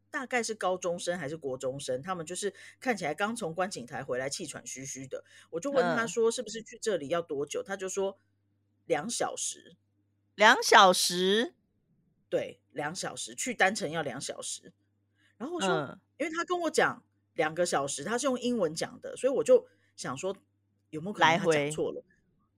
[0.09, 5.23] 大概是高中生还是国中生，他们就是看起来刚从观景台回来，气喘吁吁的。
[5.49, 7.63] 我就问他说是不是去这里要多久？
[7.63, 8.17] 他就说
[8.85, 9.75] 两小时，
[10.35, 11.53] 两小时。
[12.29, 14.73] 对，两小时去单程要两小时，
[15.37, 17.03] 然后我说，因为他跟我讲
[17.35, 20.35] 两个小时，他是用英文讲的，所以我就想说
[20.89, 22.03] 有没有可能他讲错了？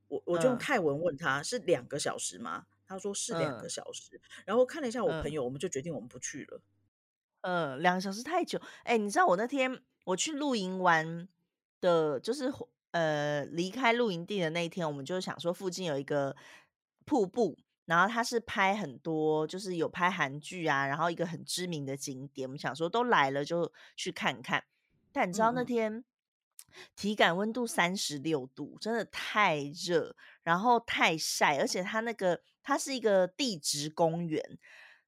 [0.08, 2.66] 我我就用泰文问他是两个小时吗？
[2.88, 6.62] 他说是两个小时，然后看了一下我朋友，我们就决定我们不去了。
[7.42, 8.62] 嗯，两个小时太久。
[8.84, 11.28] 哎，你知道我那天我去露营玩
[11.82, 12.54] 的，就是
[12.92, 16.36] 呃离开露营地的那一天，我们就想说附近有一个
[17.06, 17.58] 瀑布。
[17.86, 24.64] 然后他是拍很多，就是有拍韩剧啊，然后一个很知名的景点，我们想说都来了就去看看。
[25.12, 26.04] 但你知道那天
[26.96, 34.42] 体感温度三十六度，真的太热，然后太晒，而且它那个它是一个地质公园，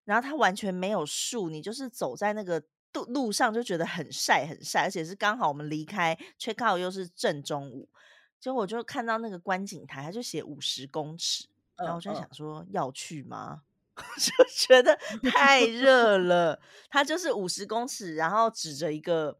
[0.05, 7.89] 然后它完全没有树，你就是走在那个路路上就觉得很晒很晒，而且是刚好我们离开 check out 又是正中午，
[8.39, 11.47] 结果我就看到那个观景台，它就写五十公尺。
[11.77, 13.62] 然后我就想说要去吗？
[14.17, 14.97] 就觉得
[15.31, 16.60] 太 热了。
[16.89, 19.38] 它就是五十公尺，然后指着一个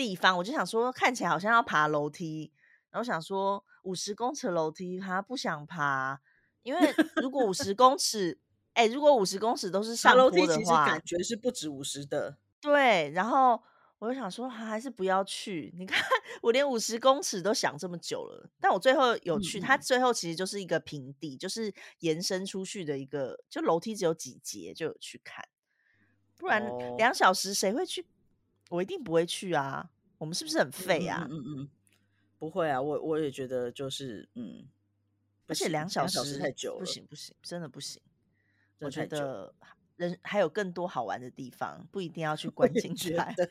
[0.00, 2.50] 地方，我就想说看起来好像要爬楼梯。
[2.90, 6.18] 然后想说五十公尺楼梯，他不想爬，
[6.62, 8.40] 因为如果五十公尺，
[8.72, 12.38] 哎，如果五十公尺都是上楼梯，其实感觉是不止五十的。
[12.62, 13.62] 对，然后。
[14.00, 15.70] 我就想说，还是不要去。
[15.76, 16.00] 你看，
[16.40, 19.60] 我连五十公尺都想这么久了，但我最后有去。
[19.60, 25.46] 它最后其实就是一个平地，就是延伸出去的一个，就楼梯只有几节，就有去看。
[26.38, 28.06] 不然两小时谁会去？
[28.70, 29.90] 我一定不会去啊！
[30.16, 31.26] 我们是不是很废啊？
[31.30, 31.68] 嗯嗯，
[32.38, 34.66] 不会啊，我我也觉得就是嗯，
[35.46, 38.00] 而且两小时太久了，不行不行，真的不行。
[38.78, 39.54] 我觉得。
[39.96, 43.34] 人还有更多好玩的地方，不一定要去观景台。
[43.36, 43.44] 对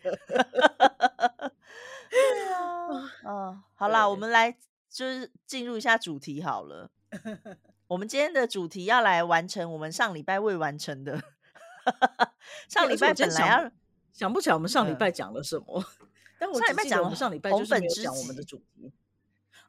[2.56, 2.90] 啊，
[3.24, 4.58] 嗯，好啦，我们来
[4.90, 6.90] 就是进入一下主题好了。
[7.86, 11.22] 我们今天的主题要来完成我们上礼拜未完成的。
[12.68, 13.72] 上礼拜本来要
[14.12, 15.86] 想不起来我们上礼拜讲了什么，
[16.40, 18.92] 但我上礼拜讲我们上礼拜就是没有讲我们的主题。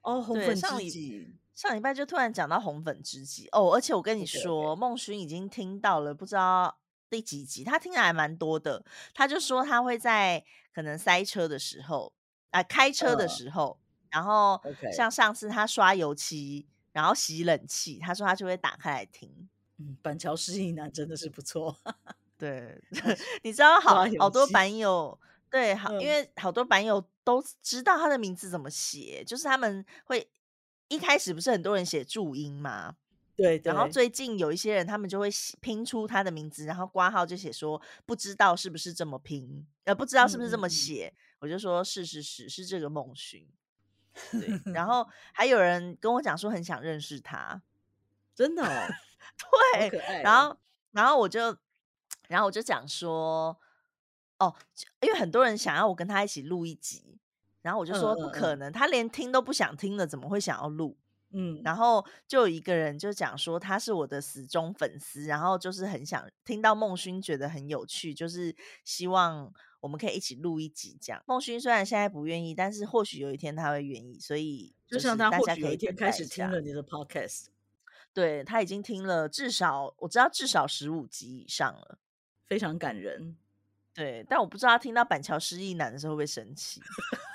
[0.02, 6.78] 哦，红粉知己，上礼拜就突然讲到红粉知己哦，而且我跟你说，孟勋已经听到了，不知道
[7.10, 8.82] 第几集，他听的还蛮多的。
[9.12, 12.14] 他就说他会在可能塞车的时候，
[12.50, 13.78] 啊，开车的时候，
[14.10, 14.58] 然后
[14.96, 19.50] 像上次他刷油漆，然后洗冷气，他说他就会打开来听。
[19.76, 21.76] 嗯，板桥失忆男真的是不错。
[22.40, 22.80] 对，
[23.44, 30.26] 你知道好好多版友，对，好，因为好多版友都知道他的名字怎么写，就是他们会
[30.88, 32.96] 一开始不是很多人写注音嘛？
[33.36, 35.28] 对，然后最近有一些人，他们就会
[35.60, 43.46] 拼出他的名字，然后挂号就写说不知道是不是这么拼，呃，不知道是不是这么写，我就说是是是是这个梦寻，
[44.30, 47.60] 对，然后 还有人跟我讲说很想认识他，
[48.34, 48.88] 真的，哦？
[49.76, 50.56] 对，然后
[50.92, 51.54] 然后我就。
[52.30, 53.58] 然后我就讲说，
[54.38, 54.54] 哦，
[55.00, 57.18] 因为很多人想要我跟他一起录一集，
[57.60, 60.96] 然后我就说不可能，他连听都不想听了，怎么会想要录？
[61.32, 71.20] 嗯，然后就有一个人就讲说他是我的死忠粉丝，然后就是很想听到孟勋觉得很有趣，就是希望我们可以一起录一集这样。
[71.26, 77.46] 孟勋虽然现在不愿意，但是或许有一天他会愿意，所以就像他或许有一天开始听了你的 podcast，
[78.14, 81.98] 对他已经听了至少我知道至少十五集以上了。
[82.50, 83.36] 非常感人，
[83.94, 86.80] 对，但我不知道他听到板桥失忆男的时候会不会生气，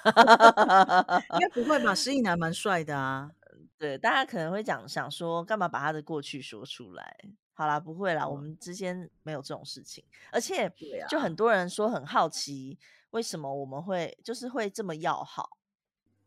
[1.32, 1.96] 应该不会吧？
[1.96, 3.32] 失忆男蛮帅的啊，
[3.78, 7.18] 对，大家可能会讲想说，干嘛把他的过去说出来？
[7.54, 10.70] 好啦，不会啦，我们之间没有这种事情，而且
[11.08, 12.78] 就很多人说很好奇，
[13.12, 15.58] 为什么我们会就是会这么要好？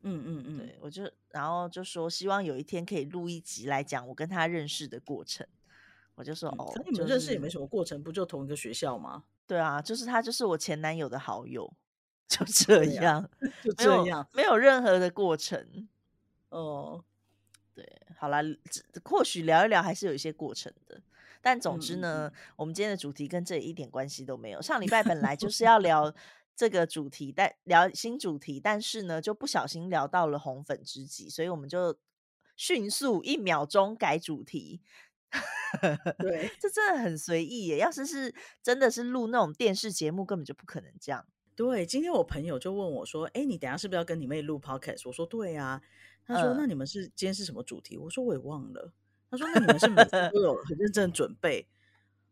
[0.01, 5.47] 嗯嗯嗯，对我就然后就说希望有一天可以录一集来讲我跟他认识的过程。
[6.19, 9.23] 我就说哦，你们认识也没什么过程，不就同一个学校吗？
[9.47, 11.73] 对啊，就是他，就是我前男友的好友，
[12.27, 13.31] 就这样，
[13.63, 15.89] 就这样，没有任何的过程。
[16.49, 17.05] 哦，
[17.73, 18.43] 对，好了，
[19.05, 21.01] 或许聊一聊还是有一些过程的，
[21.41, 24.61] 但总之呢，我们今天的主题跟这一点关系都没有。
[24.61, 26.13] 上礼拜本来就是 要聊
[26.57, 31.97] 这个主题，但聊新主题，但是呢，就不小心聊到了红粉知己，所以我们就
[32.57, 34.81] 迅速一秒钟改主题。
[36.19, 37.79] 对， 这真的很随意耶。
[37.79, 41.27] 要是是真的是录那种电视节目，根本就不可能这样。
[41.55, 45.81] 对，今天我朋友就问我说：“哎，你等下是不是要跟你妹录 podcast？” 我说：“对啊。”
[46.25, 48.93] 他说：“那你们是今天是什么主题？”我说：“我也忘了。”
[49.31, 51.67] 他说：“那你们是每次都有很认真准备？”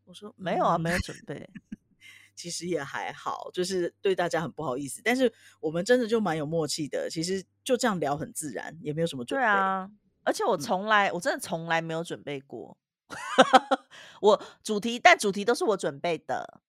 [0.04, 1.48] 我说：“没有啊，没有准备。
[2.37, 5.00] 其实也还好，就是对大家很不好意思。
[5.02, 7.09] 但是我们真的就蛮有默契的。
[7.11, 9.90] 其实就这样聊很自然，也没有什么准备啊。
[10.22, 12.78] 而且我从来，我真的从来没有准备过。
[14.20, 16.60] 我主题，但主题都是我准备的。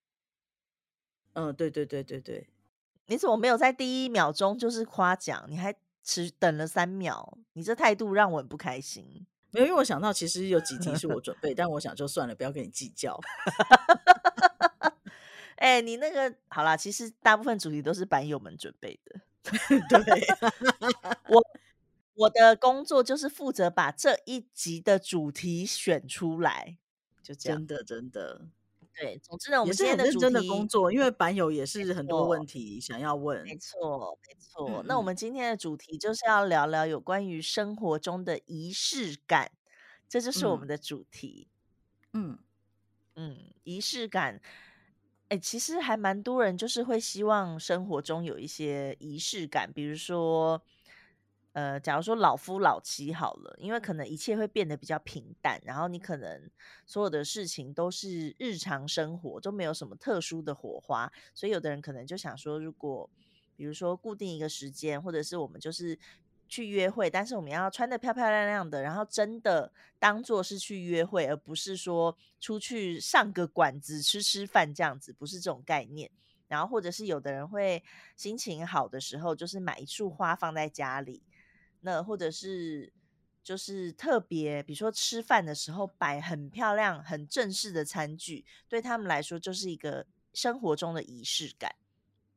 [1.34, 2.50] 嗯，对对对对对，
[3.08, 5.46] 你怎么没有在第一秒钟就是夸奖？
[5.48, 5.74] 你还
[6.04, 9.26] 迟等了三秒，你这态度让我很不开心。
[9.52, 13.20] 没有，因为我想到其实有几题是我准备，但我想就算了，不要跟你计较。
[15.58, 19.22] 哎，你那个好啦，其实大部分主题都是版友们准备的。
[19.90, 20.28] 对，
[21.30, 21.42] 我。
[22.18, 26.78] 我的工作就是负责把这一集的主题选出来，
[27.22, 27.60] 就这样。
[27.60, 28.48] 真的，真的，
[28.96, 29.20] 对。
[29.20, 33.44] 总之呢，我们今天的认真的工作，因为版友也是很多问题想要问。
[33.44, 34.84] 没错，没错。
[34.88, 39.52] 那我们今天的主题就是要聊聊有关于生活中的仪式感，
[40.10, 41.48] 这就是我们的主题。
[42.14, 42.40] 嗯
[43.16, 44.42] 嗯，仪式感，
[45.30, 50.60] 哎，其实还蛮多人就是会希望生活中有一些仪式感，比如说。
[51.58, 56.48] 呃，假如说老夫老妻好了，因为可能一切会变得比较平淡，然后你可能
[56.86, 63.10] 所有的事情都是日常生活，都没有什么特殊的火花，所以有的人可能就想说，如果
[63.56, 65.98] 比如说固定一个时间，或者是我们就是
[66.48, 76.12] 去约会，但是我们要穿的漂漂亮亮的，然后真的当做是去约会，而不是说出去上个馆子吃吃饭这样子，不是这种概念。
[76.48, 77.84] 然后或者是有的人会
[78.16, 81.24] 心情好的时候，就是买一束花放在家里。
[81.82, 82.92] 那或者是
[83.44, 91.76] 就是特别，比如说吃饭的时候摆很漂亮、很正式的餐具，对他们来说就是一个生活中的仪式感。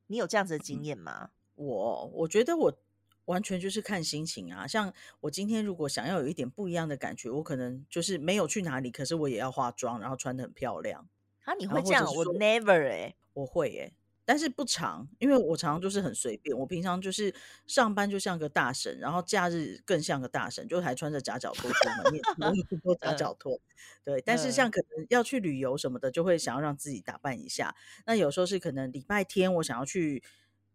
[0.07, 1.31] 你有这样子的经验吗？
[1.55, 2.79] 我我觉得我
[3.27, 4.67] 完全就是看心情啊。
[4.67, 11.09] 像我今天如果想要有一点不一样的感觉，我可能就是没有去哪里，可是我也要化妆，然后穿的很漂亮。
[11.45, 12.05] 啊，你会这样？
[12.05, 13.93] 我 never 哎，我会哎。
[14.31, 16.57] 但是不长，因为我常常就是很随便。
[16.57, 17.35] 我平常就是
[17.67, 23.61] 上班就像个大神，然后假日更像个大神，就还穿着夹脚拖出门，也不多 夹脚拖。
[24.05, 27.75] 对，但是像可能要去旅游什么的，就会想要让自己打扮一下。
[28.07, 30.23] 那有时候是可能礼拜天我想要去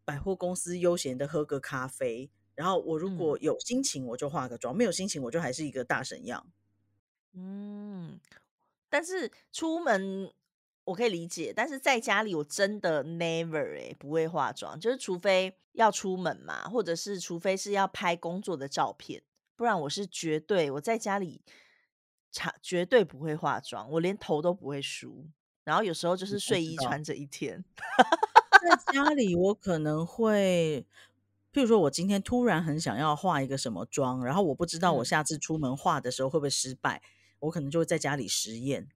[0.04, 6.46] 百货公司悠闲的喝个咖啡，然后我如果有心情我就化个妆，没有心情我就还是一个大神样。
[7.32, 8.20] 嗯，
[8.90, 10.34] 但是出门。
[10.86, 19.22] 我可以理解，但是在家里我真的 never 哎不会化妆，就是除非要出门嘛，或者是除非是要拍工作的照片，
[19.56, 21.42] 不然我是绝对我在家里，
[22.62, 25.28] 绝对不会化妆，我连头都不会梳，
[25.64, 27.66] 然后有时候就是睡衣穿着一天。
[28.62, 30.86] 在家里我可能会，
[31.54, 37.02] 譬如说我今天突然很想要化一个什么妆，然后我不知道我下次出门化的时候会不会失败，
[37.40, 38.88] 我可能就会在家里实验。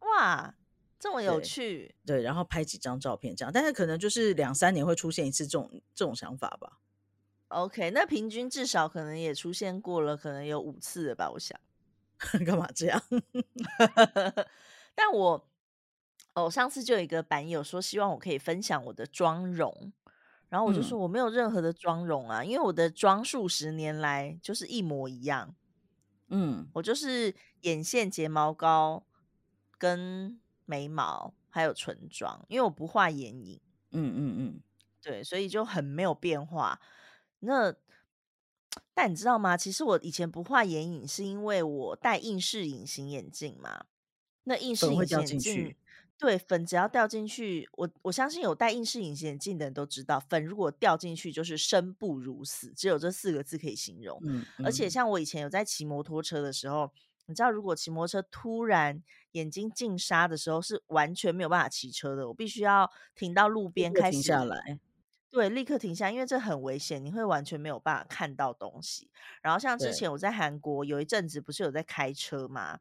[0.00, 0.54] 哇！
[0.98, 6.80] 这么有趣，对，然后拍几张照片这样，但是可能就是两三年会出现一次这种这种想法吧。
[7.48, 11.30] OK，那平均至少可能也出现过了，可能有五次了吧？
[11.30, 11.58] 我想，
[12.44, 13.00] 干嘛这样？
[14.96, 15.48] 但我
[16.34, 19.92] 哦，上次就有一个版友说希望我可以分享我的妆容，
[20.48, 25.54] 然后我就说我没有任何的妆容啊，因为我的妆数十年来就是一模一样。
[26.26, 29.06] 嗯，我就是眼线、睫毛膏
[29.78, 30.40] 跟。
[30.68, 33.58] 眉毛还有唇妆，因为我不画眼影，
[33.92, 34.60] 嗯嗯嗯，
[35.00, 36.78] 对，所以就很没有变化。
[37.40, 37.74] 那
[38.92, 39.56] 但你知道吗？
[39.56, 43.86] 其实我以前不画眼影，是因为我戴硬式隐形眼镜嘛。
[44.44, 45.76] 那硬式隐形眼镜，
[46.18, 54.20] 对粉只要掉进去，我我相信有戴硬式隐形眼镜的人都知道，粉如果掉进去就是生不如死，只有这四个字可以形容。
[54.26, 56.92] 嗯，而且像我以前有在骑摩托车的时候。
[57.28, 59.02] 你知道，如果骑摩托车突然
[59.32, 62.26] 眼睛进沙的时候，是完全没有办法骑车的。
[62.28, 64.78] 我必须要停到路边，开始停下来，
[65.30, 69.10] 对，立刻停下，因为这很危险，你会完全没有办法看到东西。
[69.42, 72.80] 然后像之前我在韩国有一阵子，不是有在开车吗？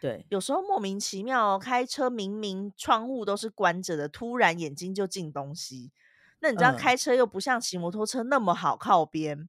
[0.00, 5.92] 对，有时候莫名其妙开车，明明窗户都是关着的，突然眼睛就进东西。
[6.40, 9.46] 那你知道开车又不像骑摩托车那么好靠边，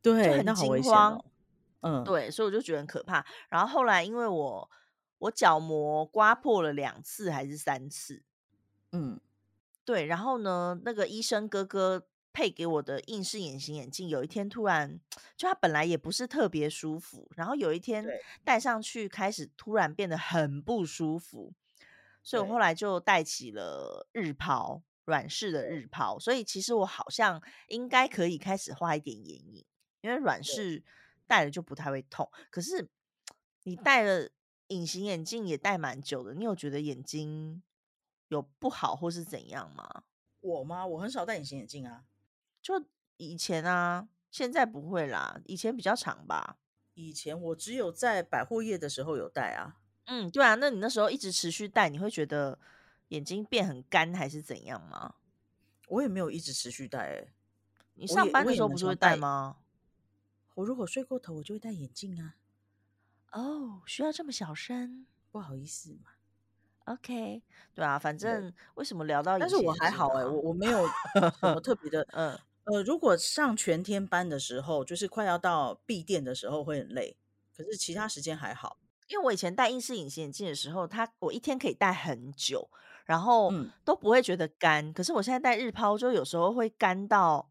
[0.00, 1.22] 对，就很惊慌。
[1.80, 3.24] 嗯，对，所以我就觉得很可怕。
[3.48, 4.70] 然后后来，因为我
[5.18, 8.22] 我角膜刮破了两次还是三次，
[8.92, 9.20] 嗯，
[9.84, 10.06] 对。
[10.06, 14.98] 然后呢，那个医生哥哥配给我的硬式隐形眼镜，有一天突然
[15.36, 18.04] 就他本来也不是特别舒服，然后有一天
[18.42, 21.52] 戴上去开始突然变得很不舒服，
[22.22, 26.18] 所以我后来就戴起了日抛软式的日抛。
[26.18, 29.64] 所以其实我好像应该可以开始画一点眼影，
[30.00, 30.82] 因为软式。
[31.26, 32.88] 戴了就不太会痛，可是
[33.64, 34.28] 你戴了
[34.68, 37.62] 隐形眼镜也戴蛮久的，你有觉得眼睛
[38.28, 40.04] 有不好或是怎样吗？
[40.40, 40.86] 我吗？
[40.86, 42.04] 我很少戴隐形眼镜啊，
[42.62, 42.84] 就
[43.16, 46.58] 以前啊，现在不会啦，以前比较长吧。
[46.94, 49.76] 以前我只有在百货业的时候有戴啊。
[50.06, 52.58] 嗯，对啊，那你那时候一直持续戴，你会觉得
[53.08, 55.16] 眼睛变很干还是怎样吗？
[55.88, 57.32] 我也没有一直持续戴，哎，
[57.94, 59.56] 你上班的时候不是会戴吗？
[60.56, 62.34] 我如果睡过头，我就会戴眼镜啊。
[63.32, 65.06] 哦，需要这么小声？
[65.30, 66.12] 不好意思嘛。
[66.86, 67.42] OK，
[67.74, 69.38] 对啊，反正为什么聊到？
[69.38, 72.06] 但是我还好哎，我我没有什么特别的。
[72.14, 77.16] 嗯呃，如果上全天班的时候，就是快要到闭店的时候会很累，
[77.54, 78.78] 可是其他时间还好。
[79.08, 82.70] 因为我以前戴硬式隐形眼镜的时候，它我一天可以戴很久，
[83.04, 83.52] 然后
[83.84, 84.92] 都不会觉得干。
[84.94, 87.50] 可是我现在戴日抛，就有时候会干到。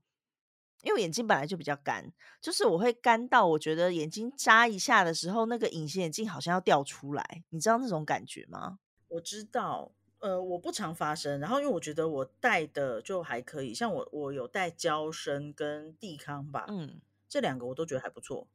[0.86, 8.78] 因为眼睛本来就比较干，就是我会干到我觉得眼睛眨一下的时候，那个隐形眼镜好像要掉出来，你知道那种感觉吗？
[9.08, 11.40] 我知道，呃，我不常发生。
[11.40, 18.48] 然后因为我觉得我戴的就还可以，像我我有戴娇生跟地康吧，嗯，这两个我都觉得还不错。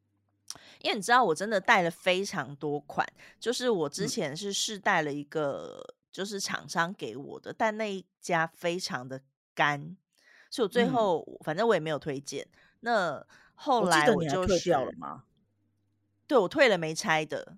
[0.81, 3.07] 因为你知道我真的戴了非常多款，
[3.41, 9.21] 就是我之前是试戴了一个，就是厂商给我的，但那一家非常的
[9.55, 9.97] 干。
[10.51, 12.47] 所以我最后反正我也没有推荐。
[12.81, 13.25] 那
[13.55, 15.25] 后来我就退掉了吗？
[16.27, 17.57] 对，我退了没拆的。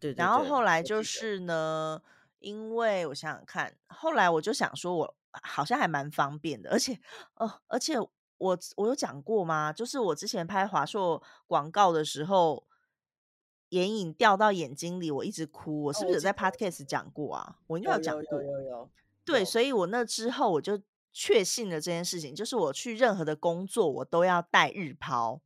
[0.00, 0.12] 对。
[0.14, 2.02] 然后后来就是呢，
[2.40, 6.98] 因为我想想看，后来我就想说，我好像还蛮方便的，而且
[7.34, 7.94] 哦，而且
[8.38, 9.72] 我我有讲过吗？
[9.72, 12.66] 就是我之前拍华硕广告的时候，
[13.68, 15.82] 眼影掉到眼睛里，我一直哭。
[15.84, 17.58] 我是不是有在 Podcast 讲过啊？
[17.66, 18.42] 我应该有讲过。
[18.42, 18.90] 有有有。
[19.24, 20.80] 对，所以我那之后我就。
[21.20, 25.40] 确信了这件事情，就是我去任何的工作，我都要带日抛，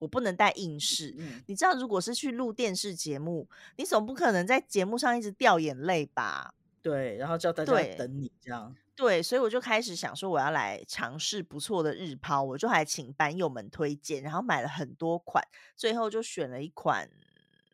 [0.00, 1.14] 我不能带硬式。
[1.46, 6.52] 你知道，如果是去录电视节目，你总不可能在节目上一直掉眼泪吧？
[6.82, 8.74] 对，然后叫大家等你这样。
[8.96, 15.44] 对，所以我就开始想说，我要来尝试不错的日抛，我就还请班友们推荐，然后买了很多款，
[15.76, 17.08] 最后就选了一款，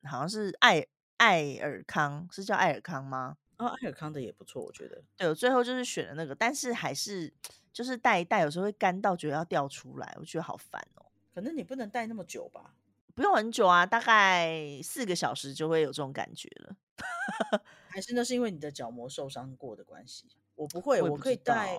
[0.04, 0.86] 好像是艾
[1.16, 3.38] 艾尔康，是叫艾尔康吗？
[3.60, 5.02] 哦，艾尔康的也不错，我觉得。
[5.16, 7.30] 对，我最后就是选了那个，但是还是
[7.72, 11.04] 就是戴一戴，有时候会干到觉得要掉出来，我觉得好烦哦。
[11.34, 12.74] 可能你不能戴那么久吧？
[13.14, 16.76] 不用很久啊，大概四个小时就会有这种感觉了。
[17.88, 20.26] 还是那是因为你的角膜受伤过的关系？
[20.54, 21.78] 我不会，我可以戴，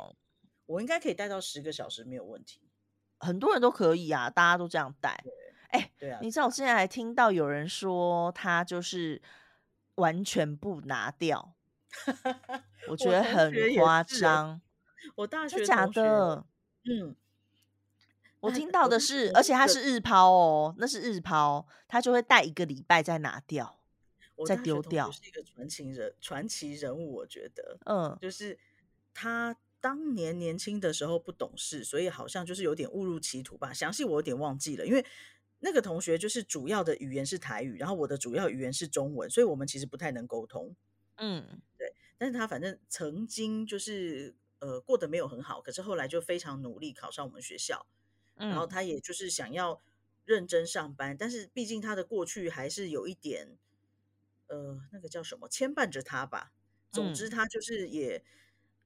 [0.67, 2.61] 我应该可以戴到十个小时没有问题。
[3.19, 5.23] 很多人都可以啊，大家都这样戴。
[5.69, 9.21] 哎，对啊，你知道我之前还听到有人说他就是
[9.95, 11.53] 完全不拿掉，
[12.89, 14.61] 我觉得很夸张。
[15.15, 16.45] 我大学假的，
[16.85, 17.15] 嗯，
[18.39, 23.79] 我听到的是，而且他是日抛哦，那是日抛，他就会戴一个礼拜再拿掉，
[24.45, 25.11] 再丢掉。
[25.11, 28.57] 是一个传奇人，传奇人物，我觉得，嗯，就是。
[29.13, 33.73] 他当年年轻的时候不懂事，所以好像就是有点误入歧途吧。
[33.73, 35.05] 详细我有点忘记了，因为
[35.59, 40.73] 那个同学就是主要的语言是台语，然后我的主要语言是中文，所以我们其实不太能沟通。
[41.17, 41.70] 嗯，对。
[42.21, 47.87] 但是他反正曾经就是呃过得没有很好，可是后来就非常努力考上我们学校，
[48.35, 49.81] 然后他也就是想要
[50.23, 53.57] 认真上班，但是毕竟他的过去还是有一点
[54.49, 56.51] 呃那个叫什么牵绊着他吧。
[56.91, 58.23] 总之他就是也。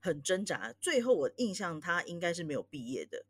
[0.02, 3.26] 很挣扎，最后我印象他应该是没有毕业的，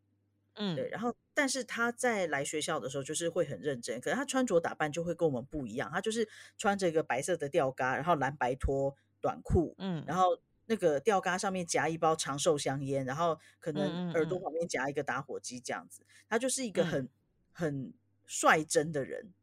[0.56, 0.90] 嗯，对。
[0.90, 5.90] 然后，但是他在来学校的时候就是会很认真，可是他穿着打扮就会跟我们不一样。
[5.90, 6.28] 他就是
[6.58, 8.94] 穿着一个白色的吊嘎，然后蓝白拖
[9.26, 16.06] 短裤，嗯，然后那个吊嘎上面夹一包长寿香烟，然后可能耳朵旁边夹一个打火机这样子。
[16.30, 17.10] 他就是一个很
[17.52, 17.92] 很
[18.28, 19.34] 率真的人，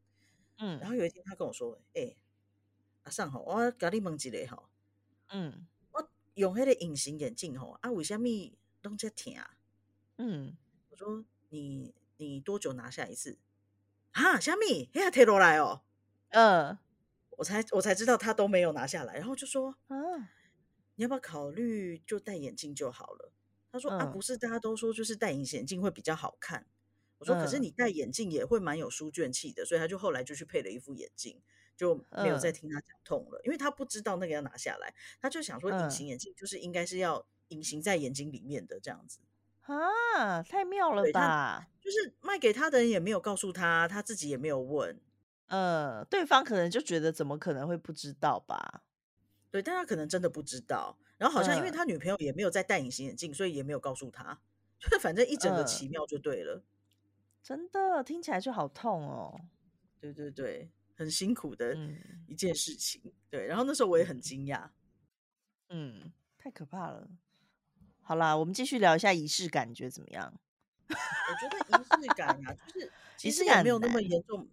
[0.58, 0.78] 嗯。
[0.78, 2.14] 然后有一天他跟我说：“哎，
[3.02, 4.62] 阿尚好，我咖你问一个哈，
[5.30, 8.28] 嗯。”我用那个隐形眼镜吼啊，为什么
[8.82, 9.34] 拢这疼？
[10.18, 10.56] 嗯，
[10.90, 13.36] 我说你你多久拿下一次？
[14.12, 14.90] 啊，虾米？
[14.94, 15.82] 哎呀，贴落来哦。
[16.28, 16.78] 嗯，
[17.36, 20.28] 我才我才知道他都没有拿下来，然后就说，嗯，
[20.96, 23.32] 你要不要考虑就戴眼镜就好了？
[23.70, 26.66] 他说啊，不是大家都说就是戴隐形眼镜会比较好看。
[27.18, 31.40] 我说可是你戴眼镜也会蛮有书卷气的，所以他就后来就去配了一副眼镜。
[31.74, 39.18] 就没有再听他讲痛了，因为他不知道那个要拿下来，他就想说隐形眼镜就是应该是要隐形在眼睛里面的这样子
[39.62, 41.66] 啊，太妙了吧！
[41.80, 45.00] 就是卖给他的人也没有告诉他，他自己也没有问，
[45.52, 48.82] 呃，对方可能就觉得怎么可能会不知道吧？
[49.50, 54.40] 对，但他可能真的不知道，然后好像因为他女朋友也没有在戴隐形眼镜，所以也没有告诉他，
[54.80, 56.64] 就反正一整个奇妙就对了，
[57.42, 59.40] 真的听起来就好痛哦，
[60.00, 60.70] 对对对。
[60.94, 61.74] 很辛苦的
[62.28, 63.46] 一件事情，对。
[63.46, 64.68] 然后那时候我也很惊讶，
[65.70, 67.08] 嗯，太可怕了。
[68.02, 70.32] 好啦，我们继续聊一下仪式感，你觉得怎么样？
[70.88, 72.92] 我觉得仪式感啊，就是
[73.26, 74.46] 仪式感没有那么严重，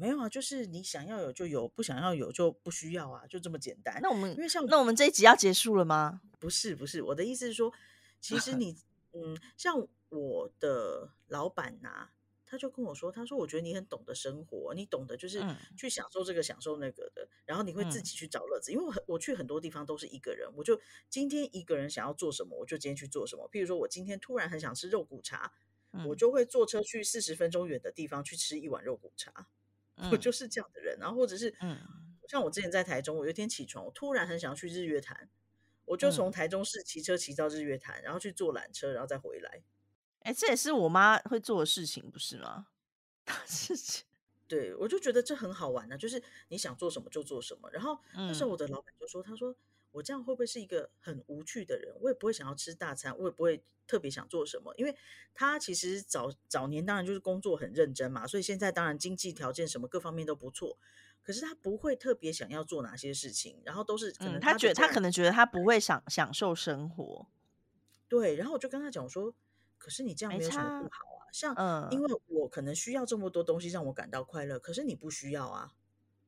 [0.00, 4.00] 没有啊，就是你想要有就有，不想要有就不需要啊，就这么简单。
[4.02, 6.22] 那我们因为像那我们这一集要结束了吗？
[6.38, 7.72] 不是，不是，我的意思是说，
[8.20, 8.74] 其实 你
[9.12, 12.10] 嗯，像我的老板呐。
[12.52, 15.40] 他就跟我说：“他说，我觉得你很懂得生活，你懂得就是
[15.76, 18.72] 去享受这个、享受那个的，然后你会自己去找乐子。
[18.72, 23.48] 因为我很我去很多地方都是一个人，我就今天一个人想要做什么，我就今天去做什么。
[23.52, 25.52] 譬如说我今天突然很想吃肉骨茶，
[26.08, 29.46] 我就会坐车去四十分钟远的地方去吃一碗肉骨茶。
[30.10, 30.96] 我就是这样的人。
[30.98, 31.54] 然后或者是
[32.28, 35.28] 像我之前在台中，我有一天起床，我突然很想去日月潭，
[35.84, 39.62] 我就从台中市骑车骑到日月潭，然后去坐缆车，然后再回来。”
[40.20, 42.66] 哎，这也是我妈会做的事情，不是吗？
[43.46, 44.04] 事情，
[44.46, 47.70] 对我就觉得这很好玩呢，就是你想做什么就做什么。
[47.70, 49.54] 然后那时候我的老板就说：“他说
[49.92, 51.94] 我这样会不会是一个很无趣的人？
[52.00, 54.74] 我也不会想要吃大餐，我也不会特别想做什么。
[54.76, 54.96] 因为
[55.34, 60.78] 他其实早早年当然就是工作很认真嘛，所以现在当然经济条件什么各方面都不错。
[61.22, 67.26] 可是他不会特别想要做哪些事情，然后都是可能他觉得他可能觉得他不会享享受生活。
[68.08, 69.34] 对，然后我就跟他讲说。
[69.82, 75.72] 可是你这样没有什么不好啊，像因为我可能需要这么多东西让我感到快乐，可是你不需要啊。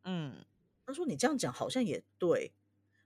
[0.05, 0.43] 嗯，
[0.87, 2.55] 他说你这样讲好像也对，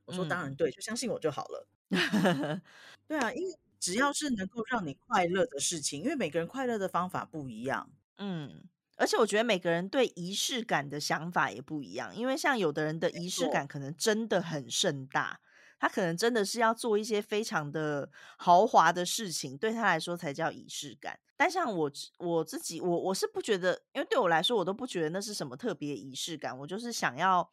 [0.06, 1.68] 我说当然对，就相信我就好了。
[3.06, 7.90] 对啊，因为只要是能够让你快乐的事情，因为每个人快乐的方法不一样。
[8.18, 8.64] 嗯，
[8.96, 15.40] 而且我觉得每个人对仪式感的想法也不一样，因为像有的人的仪式感可能真的很盛大。
[15.78, 21.20] 他可能真的是要做一些非常的豪华的事情，对他来说才叫仪式感。
[21.36, 26.58] 但像我我自己，我我是不觉得，因为对我来说，我都不觉得那是什么特别仪式感。
[26.58, 27.46] 我就是想要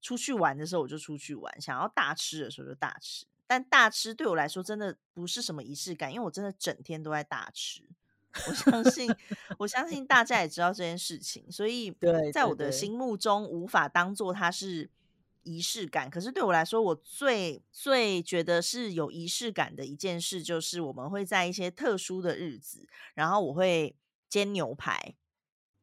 [0.00, 3.26] 出去玩的时候我就出去玩，想要大吃的时候就大吃。
[3.46, 7.82] 但大吃对我来说真的不是什么仪式感，因为我真的整天都在大吃。
[8.46, 9.12] 我相信，
[9.58, 11.92] 我相信大家也知道这件事情，所以
[12.32, 14.88] 在我的心目中无法当做它是
[15.42, 16.08] 仪式感。
[16.08, 23.96] 可是对我来说，我最最觉得是有仪式感的一件事，就是我们会在一些特殊的日子，然后我会
[24.28, 25.16] 煎牛排，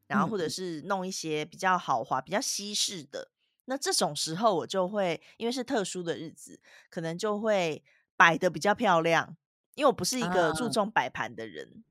[0.08, 3.30] 然后或者是弄一些比较豪华、比较西式的。
[3.70, 6.60] 那这种时候，我就会因为是特殊的日子，
[6.90, 7.84] 可能就会
[8.16, 9.36] 摆的比较漂亮，
[9.76, 11.84] 因为我不是一个注重摆盘的人。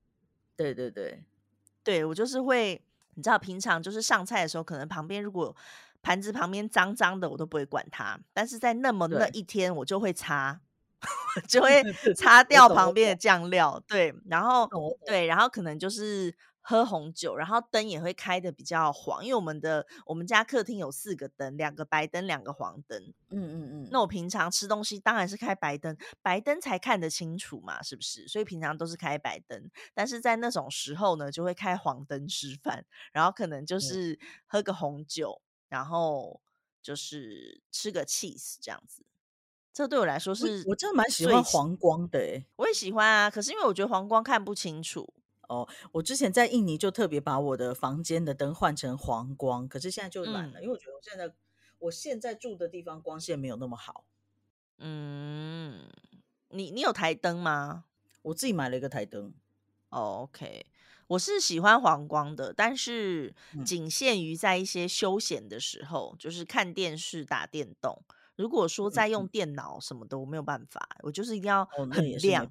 [0.56, 1.22] 对对对，
[1.84, 2.82] 对我就是会，
[3.14, 5.54] 你知道，平常就是上菜的时候，可能旁边如果
[6.02, 8.18] 盘子旁边脏脏的，我都不会管它。
[8.32, 10.60] 但是在那么那一天，我就会擦，
[11.46, 11.82] 就 会
[12.16, 13.78] 擦掉旁边的酱料。
[13.86, 14.66] 对，然后
[15.04, 16.34] 对，然后可能就是。
[16.68, 23.00] 喝红酒，然后灯也会开的比较黄，因为我们的我们家客厅有四个灯，两个白灯，两个黄灯。
[23.28, 23.88] 嗯嗯嗯。
[23.92, 28.26] 那我平常吃东西当然是开白灯，白灯才看得清楚嘛，是不是？
[28.26, 36.40] 所以平常都是开白灯，但是在那种时候呢，就会开黄灯吃饭，然后可能就是喝个红酒，然后
[36.82, 39.06] 就是吃个 cheese 这样子。
[39.72, 43.30] 这对我来说是，我真的蛮喜欢黄光的，哎，我也喜欢啊。
[43.30, 45.14] 可是因为我觉得黄光看不清楚。
[45.48, 51.34] 哦，我之前在印尼就特别把我的房间的灯换成黄光，可是现在就懒了，因为我觉得我现在
[51.78, 54.04] 我现在住的地方光线没有那么好。
[54.78, 55.88] 嗯，
[56.50, 57.84] 你你有台灯吗？
[58.22, 59.32] 我自己买了一个台灯。
[59.90, 60.66] OK，
[61.06, 63.34] 我是喜欢黄光的，但是
[63.64, 68.02] 仅限于在一些休闲的时候，就是看电视、打电动。
[68.34, 72.50] 如果说在用电脑什么的，我没有办法，我就是一定要很亮。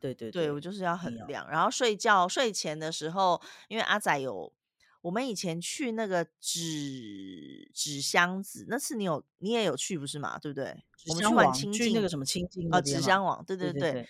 [0.00, 1.48] 对对对，我就是要很亮。
[1.50, 4.52] 然后睡觉睡前的时候，因为阿仔有
[5.00, 10.38] 我们以前去那个纸纸箱子，那次你有你也有去不是嘛？
[10.38, 10.76] 对不对？
[11.08, 14.08] 我们去玩清境那个什么清境啊，纸箱网，对对对。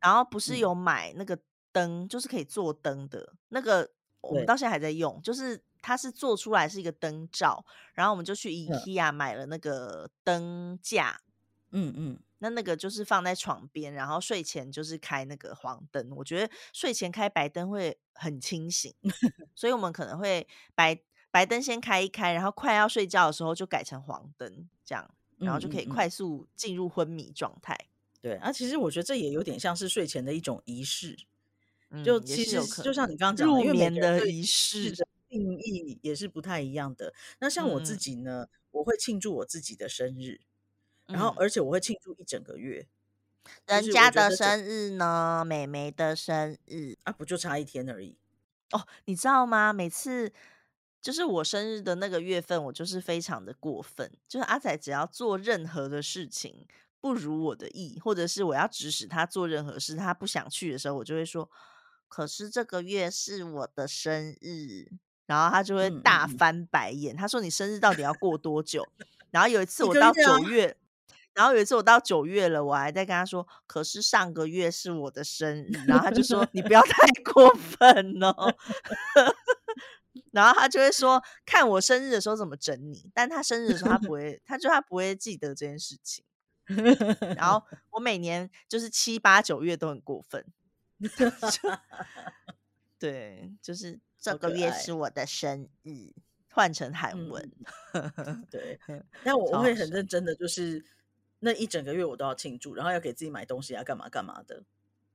[0.00, 1.38] 然后不是有买那个
[1.70, 3.88] 灯，就是可以做灯的那个，
[4.20, 7.64] 我们到现在还在用，就是它是做出来是一个灯罩，
[7.94, 11.20] 然后我们就去 IKEA 买了那个灯架，
[11.72, 12.18] 嗯嗯。
[12.38, 16.10] 那那个就是放在床边，然后睡前就是开那个黄灯。
[16.16, 18.92] 我觉得睡前开白灯会很清醒，
[19.54, 21.00] 所以我们可能会白
[21.30, 25.08] 白灯先开一开，然后快要睡觉的时候就改成黄灯，这样，
[25.38, 27.78] 然后就可以快速进入昏迷状态。
[28.20, 31.16] 对，啊，其实我觉得这也有点像是睡前的一种仪式，
[32.04, 37.14] 就其实就像你刚刚讲入眠的仪式的定义也是不太一样的。
[37.38, 40.40] 那像我自己呢，我会庆祝我自己的生日。
[41.12, 42.86] 然后，而且我会庆祝一整个月。
[43.66, 45.44] 人家的生日呢？
[45.44, 48.16] 美眉的生日啊，不就差一天而已
[48.70, 48.86] 哦？
[49.06, 49.72] 你知道吗？
[49.72, 50.32] 每次
[51.00, 54.10] 就是我生日的那个月份，我就是非常的过分。
[54.28, 56.66] 就是阿仔只要做任何的事情
[57.00, 61.50] 不如我的意，或者是我要指使他做任何事，他不想去的时候，我就会说
[62.06, 64.88] ：“可是这个月是我的生日。”
[65.26, 68.86] 然后他就会大翻白眼，他说：“你生日到底要过多久？”
[69.32, 70.76] 然后有一次我到九月。
[71.34, 78.34] 然后有一次我到九月了，我还在跟他说：“可是上个月是我的生日。”然后他就说：“你不要太 过分哦。”
[80.30, 86.24] 然后他就会说：“看我生日的时候怎么整你。”但他生日的时候他不 会，他就他不会记得这件事情。
[87.36, 87.62] 然后
[87.92, 90.44] 我每年就是七八九月都很过分。
[92.98, 96.12] 对，就是这个月是我的生日，
[96.50, 97.50] 换成韩文。
[98.50, 98.78] 对，
[99.24, 100.84] 但我会很认真的，就是。
[101.44, 104.62] 那一整个月我都要庆祝，然后要给自己买东西啊，干嘛干嘛的。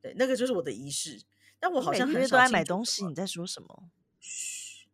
[0.01, 1.21] 对，那个就是我的仪式。
[1.57, 3.05] 但我好像很少买东西。
[3.05, 3.89] 你在说什么？
[4.19, 4.87] 嘘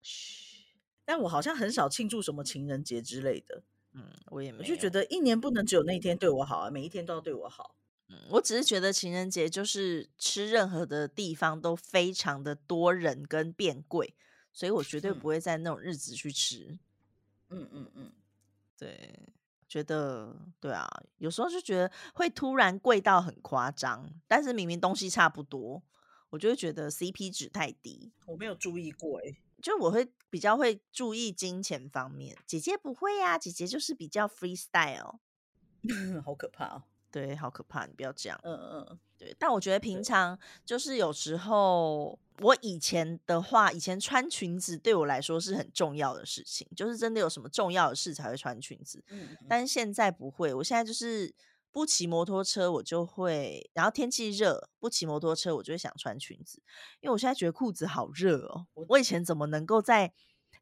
[0.00, 0.66] 嘘。
[1.04, 3.64] 但我好像很少庆祝什么情人节之类的。
[3.92, 4.58] 嗯，我也没。
[4.58, 7.74] 我就觉得一年不能只有那一天对我好啊，每一天都要对我好。
[8.08, 14.14] 嗯，我只是觉得情人节就是吃任何的地方都非常的多人跟变贵，
[14.52, 16.78] 所以我绝对不会在那种日子去吃。
[17.48, 18.12] 嗯嗯嗯，
[18.78, 19.20] 对。
[19.68, 20.88] 觉得对啊，
[21.18, 25.82] 有时候就觉得会突然贵到很夸张，但是明明东西差不多，
[26.30, 28.12] 我就会觉得 CP 值太低。
[28.26, 35.18] 我没有注意过哎，就我会比较会注意金钱方面，姐姐不会呀，姐姐就是比较 freestyle，
[36.24, 36.82] 好可怕哦。
[37.08, 37.86] 对，好可怕！
[37.86, 38.38] 你不要这样。
[38.42, 39.34] 嗯嗯，对。
[39.38, 49.02] 但我觉得平常就是有时候，我以前的话，以前穿裙子对我来说是很重要的事情，就是真的有什么重要的事才会穿裙子。
[49.08, 49.36] 嗯。
[49.48, 51.34] 但是现在不会，我现在就是
[51.70, 56.62] 不骑摩托车，我就会，然后天气热，不骑摩托车，我就会想穿裙子，
[57.00, 58.66] 因为我现在觉得裤子好热哦。
[58.88, 60.12] 我以前怎么能够在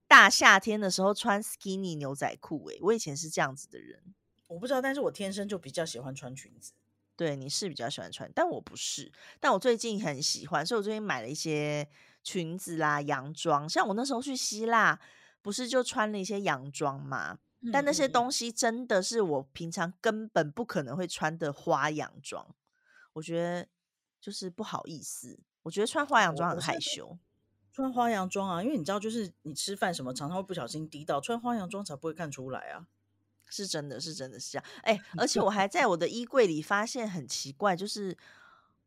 [0.07, 2.69] 大夏天的时候穿 skinny 牛仔裤。
[2.69, 4.15] 诶，我以前是这样子的人，
[4.49, 6.73] 我不知道，但是我天生就比较喜欢穿裙子。
[7.17, 9.13] 对，你是比较喜欢穿，但我不是。
[9.39, 11.89] 但我最近很喜欢，所以我最近买了一些
[12.23, 13.69] 裙子啦、洋装。
[13.69, 14.99] 像我那时候去希腊，
[15.41, 17.39] 不是就穿了一些洋装嘛？
[17.73, 22.55] 但那些东西真的是我平常根本不可能会穿的花洋装。
[23.15, 23.67] 我觉得
[24.21, 27.17] 就是不好意思，我觉得穿花洋装很害羞。
[27.73, 32.87] 穿花洋装啊，因为你知道，就是你吃饭什么常常会不小心滴到，穿花洋装才不会看出来啊。
[33.55, 34.65] 是真的，是真的是这样。
[34.83, 38.17] 哎，而且我还 在我的衣柜里发现很奇怪，就是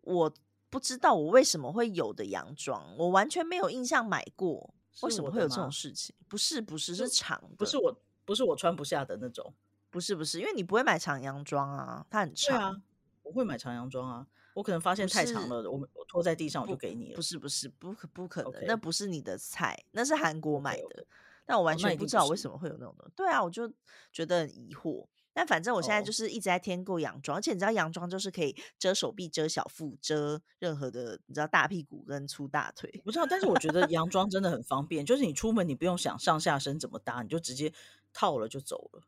[0.01, 0.33] 我
[0.69, 4.73] 不知道我为什么会有的洋装，我完全没有印象买过。
[5.03, 6.15] 为什么会有这种事情？
[6.27, 7.95] 不是，不是，是长的，不是我，
[8.25, 9.53] 不是我穿不下的那种。
[9.91, 12.73] 不是，不是，因为你不会买长洋装啊，它很长。
[12.73, 12.81] 啊，
[13.21, 14.25] 我会买长洋装啊。
[14.55, 17.15] 我可能发现太长了，我我拖在地上我就给你了。
[17.15, 21.05] 不是，不是，不可不可能，那不是你的菜，那是韩国买的。
[21.47, 23.73] 但我完全不知道为什么会有那种的，对啊，我就
[24.11, 25.07] 觉得很疑惑。
[25.33, 32.89] 但反正我现在就是一直在添购洋装，而且你知道洋装就是可以遮手臂、遮小腹、遮任何的，你知道大屁股跟粗大腿。
[33.05, 37.71] 不知道，但是我觉得洋装真的很方便，就是你出门你不用想上下身怎么搭，你就直接
[38.11, 39.03] 套了就走了。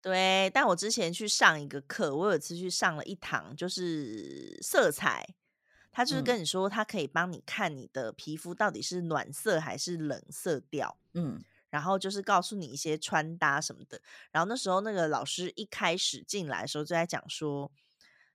[0.00, 5.34] 对，但我之前去上一个课，我有一次去上了一堂，就是色彩，
[5.90, 10.96] 他就是跟你说，他可以帮你看你的皮肤到底是暖色还是冷色调。
[11.14, 11.42] 嗯。
[11.72, 13.98] 然后就是告诉你一些穿搭什么的。
[14.30, 17.72] 然后那时候那个老师一开始进来的时候就在讲说，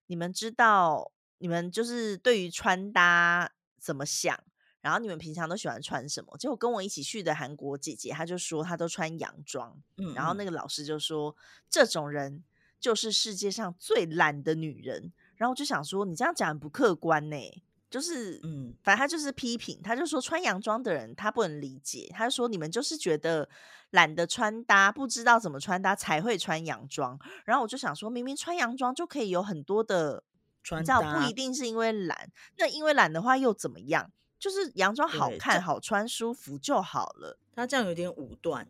[0.07, 4.43] 你们知道你们就是对于穿搭怎么想？
[4.81, 6.35] 然后你们平常都喜欢穿什么？
[6.37, 9.79] 结果跟我一起去的韩国姐姐，她就说她都穿洋装。
[9.97, 11.35] 嗯，然后那个老师就说，
[11.69, 12.43] 这种人
[12.79, 15.11] 就是世界上最懒的女人。
[15.35, 17.63] 然后我就想说，你这样讲不客观呢。
[17.89, 23.47] 就是，嗯，反正他就是批评，他就说穿洋装的人他不能理解，他就说你们就是觉得
[23.91, 27.17] 懒得穿搭，不知道怎么穿搭才会穿洋装。
[27.45, 30.21] 然后我就想说，明明穿洋装就可以有很多的
[30.61, 32.29] 穿搭，不一定是因为懒。
[32.57, 34.11] 那因为懒的话又怎么样？
[34.37, 37.39] 就是洋装好看、好穿、舒服就好了。
[37.55, 38.69] 他这样有点武断，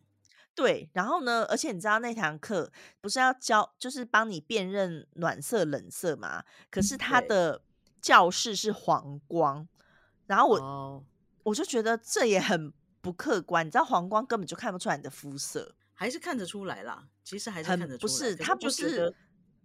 [0.54, 0.92] 对。
[0.94, 6.44] 然后呢，而且你知道那堂课不是要教，就是帮你辨认暖色、冷色嘛？
[6.70, 7.64] 可是他的。
[8.02, 9.68] 教室是黄光，
[10.26, 11.04] 然后我
[11.44, 12.72] 我就觉得这也很
[13.02, 13.66] 不客观。
[13.66, 17.08] 你知道黄光根本就看不出来你的肤色，还是看得出来啦？
[17.24, 17.98] 其实还是看得出来。
[17.98, 19.16] 不是，它不是，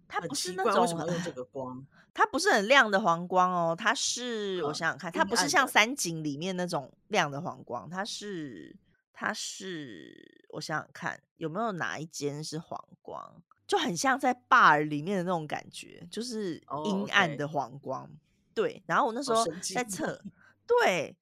[0.07, 1.85] 它不是那种为什么用这个光？
[2.13, 8.75] 它不是很亮的黄光哦，它是我想想看，它不是像三井里面那种亮的黄光，它是
[9.11, 18.09] 它是我想想看有没有哪一间是黄光，就很像在 bar 里面的那种感觉，就是阴暗的黄光。
[18.53, 19.43] 对，然后我那时候
[19.73, 20.23] 在测，
[20.67, 21.17] 对，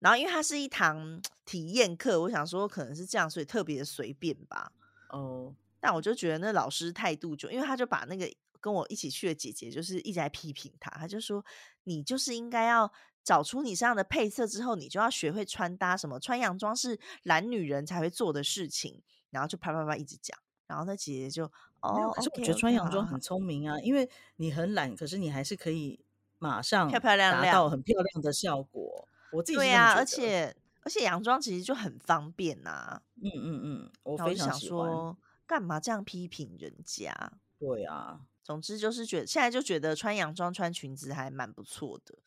[0.00, 4.72] 然后因为它是一堂体验课，我想说可能是这样，所以特别随便吧。
[5.10, 8.28] 哦，但我就觉得那老师态度就，因为他就把那个
[8.60, 11.44] 跟我一起去的姐姐，就是一直在批评他，他就说
[11.84, 12.90] 你就是应该要
[13.22, 20.36] 找出你身上的配色之后，你就要学会穿搭，什么穿洋装是懒女人才会做的事情，然后就啪啪啪一直讲，
[20.72, 21.44] 然后那姐姐就
[21.80, 26.04] 哦，可是我觉得穿洋装很聪明啊，因为你很懒，可是你还是可以。
[26.38, 29.06] 马上漂漂亮亮，达到很漂亮的效果。
[29.30, 30.52] 我自己对呀，而且
[30.82, 33.00] 而且洋装其实就很方便呐。
[33.22, 35.16] 嗯嗯嗯，我非常喜欢。
[35.46, 37.14] 干嘛这样批评人家？
[37.60, 42.18] 对啊，总之就是觉得现在就觉得穿洋装穿裙子还蛮不错的，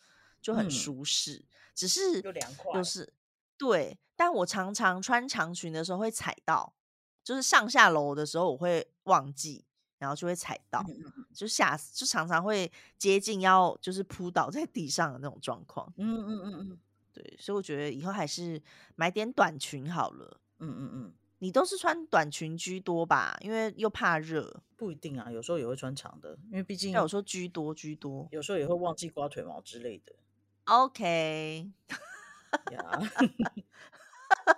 [0.42, 1.44] 就很舒适。
[1.74, 3.12] 只是又凉快，就是
[3.58, 4.00] 对。
[4.16, 6.74] 但我常常穿长裙的时候会踩到，
[7.26, 9.66] 就是上下楼的时候我会忘记。
[9.98, 10.86] 然后就会踩到，
[11.34, 15.92] 就下就常常会接近要就是扑倒在地上的那种状况。
[15.98, 16.80] 嗯嗯嗯嗯，
[17.14, 18.62] 对，所以我觉得以后还是
[18.96, 20.42] 买点短裙好了。
[20.60, 23.38] 嗯嗯嗯，你都是穿短裙居多吧？
[23.40, 24.62] 因为又怕热。
[24.76, 30.14] 不一定啊，有时候也会穿长的，因为毕竟有时候居多居多，有时候也会忘记刮腿毛之类的。
[30.66, 31.72] OK，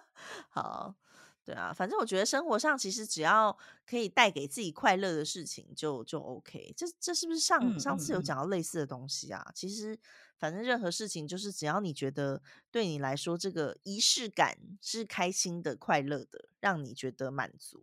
[0.50, 0.96] 好。
[1.48, 6.74] 对啊，反正我觉得生活上其实只要可以带给自己快乐的事情，就就 OK。
[6.76, 9.50] 这这是不是上上次有讲到类似的东西啊？
[9.56, 9.98] 其实
[10.38, 17.82] 反正任何事情，就是只要你觉得对你来说这个仪式感是开心的、快乐的，让你觉得满足，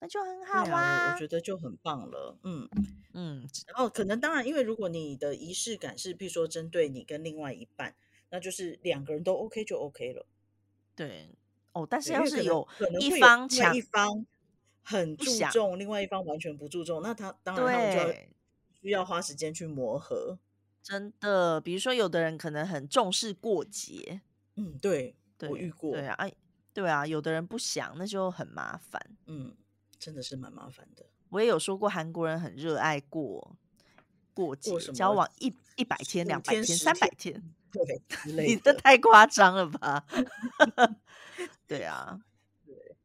[0.00, 1.12] 那就很好啊。
[1.12, 2.36] 我觉得就很棒了。
[2.42, 2.68] 嗯
[3.14, 7.94] 嗯，然后可能当然，因为如果你的仪式感是，比如说针对你跟另外一半，
[8.30, 10.26] 那就是两个人都 OK 就 OK 了。
[10.96, 11.30] 对。
[11.78, 12.66] 哦，但是要是有
[13.00, 14.26] 一方强一方
[14.82, 18.14] 很注重，另外一方完全不注重，那他当然他们就要
[18.82, 20.38] 需要花时间去磨合。
[20.82, 24.22] 真的，比如说有的人可能很重视过节，
[24.56, 26.28] 嗯，对，我遇过，对啊，
[26.72, 29.00] 对啊，有的人不想，那就很麻烦。
[29.26, 29.54] 嗯，
[29.98, 31.04] 真的是蛮麻烦的。
[31.28, 33.54] 我也有说过，韩国人很热爱过
[34.32, 38.00] 过节，交往一一百天、两百天、三百天，对，
[38.46, 40.06] 你这太夸张了吧？
[41.68, 42.18] 对啊，
[42.64, 42.96] 对，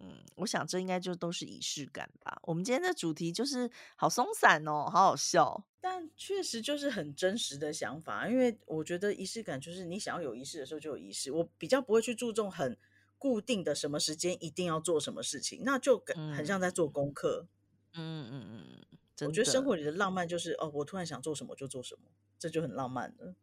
[0.00, 2.40] 嗯，我想这应该就都是仪式感吧。
[2.44, 8.26] 我们今天的主题就是好松散哦，好好笑，但确实就是很真实的想法。
[8.26, 12.78] 因为我觉得仪式感就是你想要有仪式的时候就有仪式，我比较不会去注重很
[13.18, 16.02] 固定的什么时间一定要做什么事情，那就
[16.34, 17.46] 很像在做功课。
[17.94, 23.34] 嗯嗯嗯，我觉得生活里的浪漫就是哦，我突然想做什么就做什么，这就很浪漫了。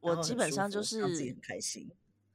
[0.00, 1.90] 我基本上就是自己很开心，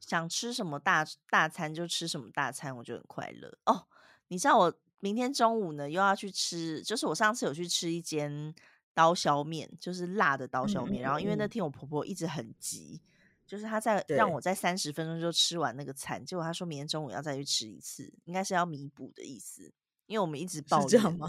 [0.06, 3.88] 想吃什么大大餐就吃什么大餐，我就很快乐哦。
[4.28, 8.53] 你知道我明天中午呢又要去吃，就是我上次有去吃一间
[8.93, 11.01] 刀削面，就是辣的刀削面。
[11.01, 13.01] 然后因为那天我婆婆一直很急，
[13.47, 19.74] 就是她在让我在三十分钟就吃完那个餐，结果她说明天中午要再去吃一次，应该是要弥补的意思。
[20.06, 21.28] 因为我们一直抱这样吗？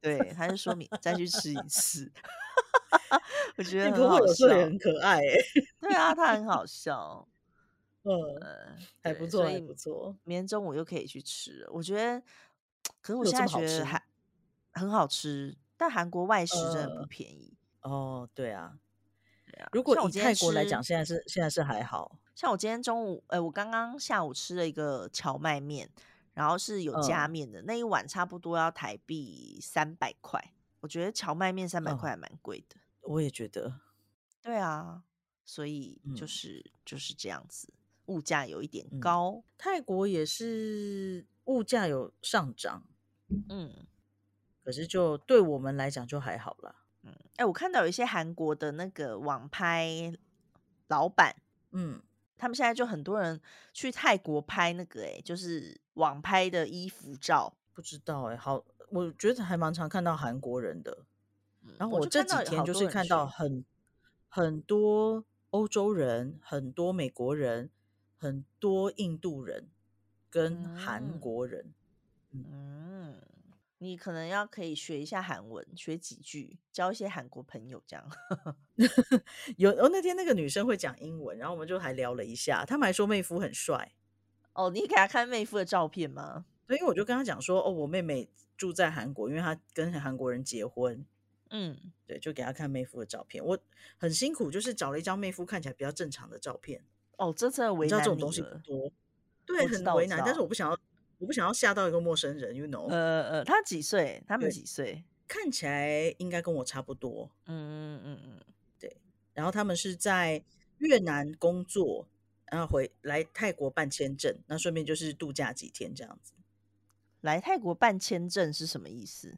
[0.00, 2.10] 对，她就说明再去吃一次。
[3.56, 5.34] 我觉得婆婆有时候也很可爱哎。
[5.80, 7.28] 对啊，她很好笑。
[8.02, 10.16] 嗯，还不错，还不错。
[10.24, 11.66] 明天中午又可以去吃。
[11.70, 12.22] 我觉得，
[13.00, 14.02] 可是我现在觉得还
[14.72, 17.56] 很好吃，但韩国外食真的不便宜。
[17.82, 18.78] 哦，对啊，
[19.46, 19.68] 对啊。
[19.72, 22.18] 如果以泰国来讲，现在是现在是还好。
[22.34, 25.90] 像我今天中午，哎，我刚刚下午吃了一个荞麦面。
[26.32, 30.54] 然后是有加面的那一碗，差不多要台币三百块。
[30.78, 32.76] 我觉得荞麦面三百块还蛮贵的。
[33.02, 33.80] 我也觉得。
[34.40, 35.02] 对啊，
[35.44, 37.74] 所以就是就是这样子，
[38.10, 39.42] 物价有一点高。
[39.56, 42.84] 泰国也是物价有上涨，
[43.48, 43.86] 嗯，
[44.62, 46.74] 可是就对我们来讲就还好啦。
[47.04, 50.12] 嗯，哎，我看到有一些韩国的那个网拍
[50.88, 51.36] 老板，
[51.70, 52.02] 嗯。
[52.42, 53.38] 他们现在就很多人
[53.74, 57.54] 去泰国拍那个，哎，就是网拍的衣服照。
[57.74, 61.04] 不知道哎，好，我觉得还蛮常看到韩国人的。
[61.76, 63.62] 然后我这几天就是看到很
[64.26, 67.68] 很多欧洲人、很多美国人、
[68.20, 69.68] 很多印度人
[70.30, 71.72] 跟韩国人。
[72.30, 73.20] 嗯。
[73.82, 78.06] 你可能要可以学一下韩文，学几句，交一些韩国朋友这样。
[79.56, 83.94] 有哦，那天那个女生会讲英文，然后我们就还聊了一下，他们还说妹夫很帅。
[84.52, 86.44] 哦，你给他看妹夫的照片吗？
[86.66, 91.02] 对，因为我就跟他讲说，哦，我妹妹住在韩国，因为她跟韩国人结婚。
[91.48, 93.42] 嗯，对，就给他看妹夫的照片。
[93.42, 93.58] 我
[93.96, 96.84] 很辛苦，就是找了一张妹夫看起来比较正常的照片。
[97.20, 98.90] 哦，这真的为难这种东西不多，
[99.46, 100.76] 对，很为难，但是我不想要。
[101.20, 102.88] 我不想要吓到一个陌生人，you know？
[102.88, 104.24] 呃呃，他几岁？
[104.26, 105.04] 他们几岁？
[105.28, 107.30] 看起来应该跟我差不多。
[107.44, 108.40] 嗯嗯嗯嗯，
[108.78, 108.96] 对。
[109.34, 110.42] 然后他们是在
[110.78, 112.08] 越南工作，
[112.46, 116.32] 然后回来泰国办签证，那顺便就是度假几天这样子。
[117.20, 119.36] 来泰国办签证是什么意思？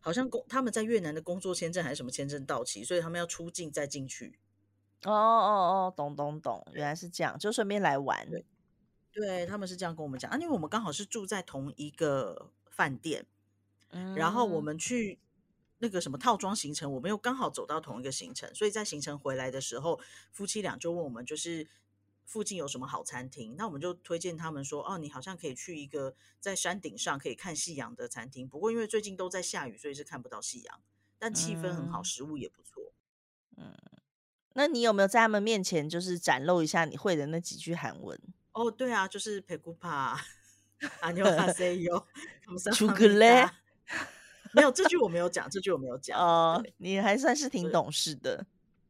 [0.00, 4.38] 好像工他们在越南的工作签证还是什么签证到期，所以他们要出境再进去。
[5.04, 8.28] 哦哦哦，懂懂懂，原来是这样，就顺便来玩。
[9.12, 13.26] 对他们是这样跟我们讲啊，因为我们刚好是住在同一个饭店，
[14.14, 15.18] 然后我们去
[15.78, 19.98] 那个什么套装行程，我们又刚好走到同一个行程，所以在行程回来的时候，
[20.30, 21.66] 夫妻俩就问我们，就是
[22.24, 30.80] 附近有什么好餐厅，那我们就推荐他们说，哦，你好像可以去一个在山顶上可以看夕阳的餐厅，不过因为最近都在下雨，所以是看不到夕阳，
[31.18, 32.92] 但气氛很好，食物也不错。
[33.56, 33.74] 嗯，
[34.54, 38.18] 那你有没有在他们面前就是展露一下你会的那几句韩文？
[38.52, 40.20] 哦，对啊，就是佩古帕，
[41.00, 42.04] 阿牛卡塞哟，
[42.74, 43.24] 朱古力，
[44.52, 46.62] 没有这句我没有讲， 这句我没有讲哦。
[46.78, 48.44] 你还算是挺懂事的，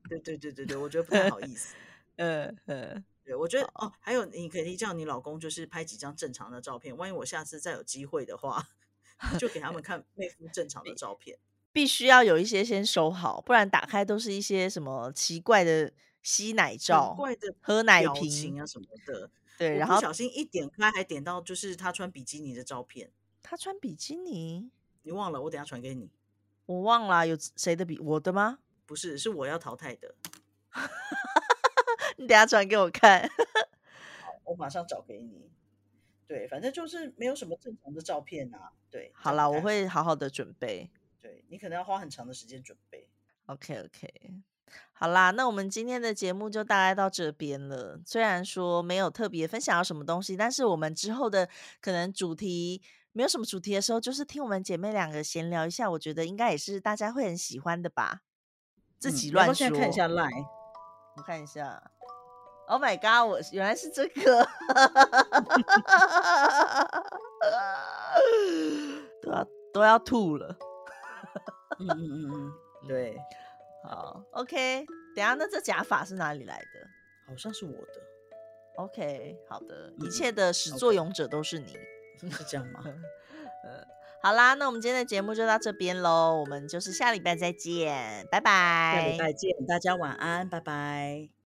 [0.09, 1.75] 对对对对对，我觉得不太好意思。
[2.17, 8.69] 嗯嗯，对，我觉得哦，还有你可以叫你老公，就是拍几张正常的照片，万一我下次再有机会的话，
[9.39, 11.39] 就给他们看妹夫正常的照片。
[11.73, 15.93] 必须要有一些先收好，不然打开都是一些什么奇怪的
[16.23, 19.31] 吸奶照、怪的喝奶瓶啊什么的。
[19.59, 23.11] 对，然后不小心一点开，还点到就是他穿比基尼的照片。
[23.43, 24.71] 他穿比基尼？
[25.03, 25.43] 你忘了？
[25.43, 26.11] 我等下传给你。
[26.67, 28.59] 我忘了有谁的比我的吗？
[28.87, 30.15] 不是，是我要淘汰的。
[32.17, 33.29] 你等下传给我看。
[34.23, 35.51] 好，我马上找给你。
[36.27, 38.73] 对，反正就是没有什么正常的照片啊。
[38.91, 40.91] 对，好啦，我会好好的准备。
[41.21, 43.09] 对你可能要花很长的时间准备。
[43.47, 44.43] OK，OK。
[44.93, 48.01] 好啦，那我们今天的节目就大概到这边了。
[48.07, 51.49] 虽然说没有特别分享到什么东西，但是我们之后的
[51.81, 52.81] 可能主题
[53.13, 58.21] 没有什么主题的时候，就是听我们姐妹两个闲聊一下，我觉得应该也是大家会很喜欢的吧。
[58.99, 59.69] 自己乱说。
[59.71, 60.47] 看一下 line，
[61.17, 61.91] 我看一下。
[62.69, 63.29] Oh my god！
[63.29, 64.47] 我原来是这个，
[69.21, 70.57] 都要都要吐了。
[71.81, 72.53] 嗯嗯嗯嗯，
[72.89, 73.17] 对，
[73.85, 74.85] 好，OK。
[75.15, 76.89] 等下，那这假发是哪里来的？
[77.27, 78.03] 好像是我的。
[78.77, 81.77] OK，好的，一切的始作俑者都是你，
[82.31, 82.83] 是这样吗？
[83.65, 83.87] 嗯，
[84.23, 89.01] 好啦，那我们今天的节目就到这边喽，我们就是下礼拜再见，拜拜。
[89.03, 91.31] 下礼拜见，大家晚安，拜拜。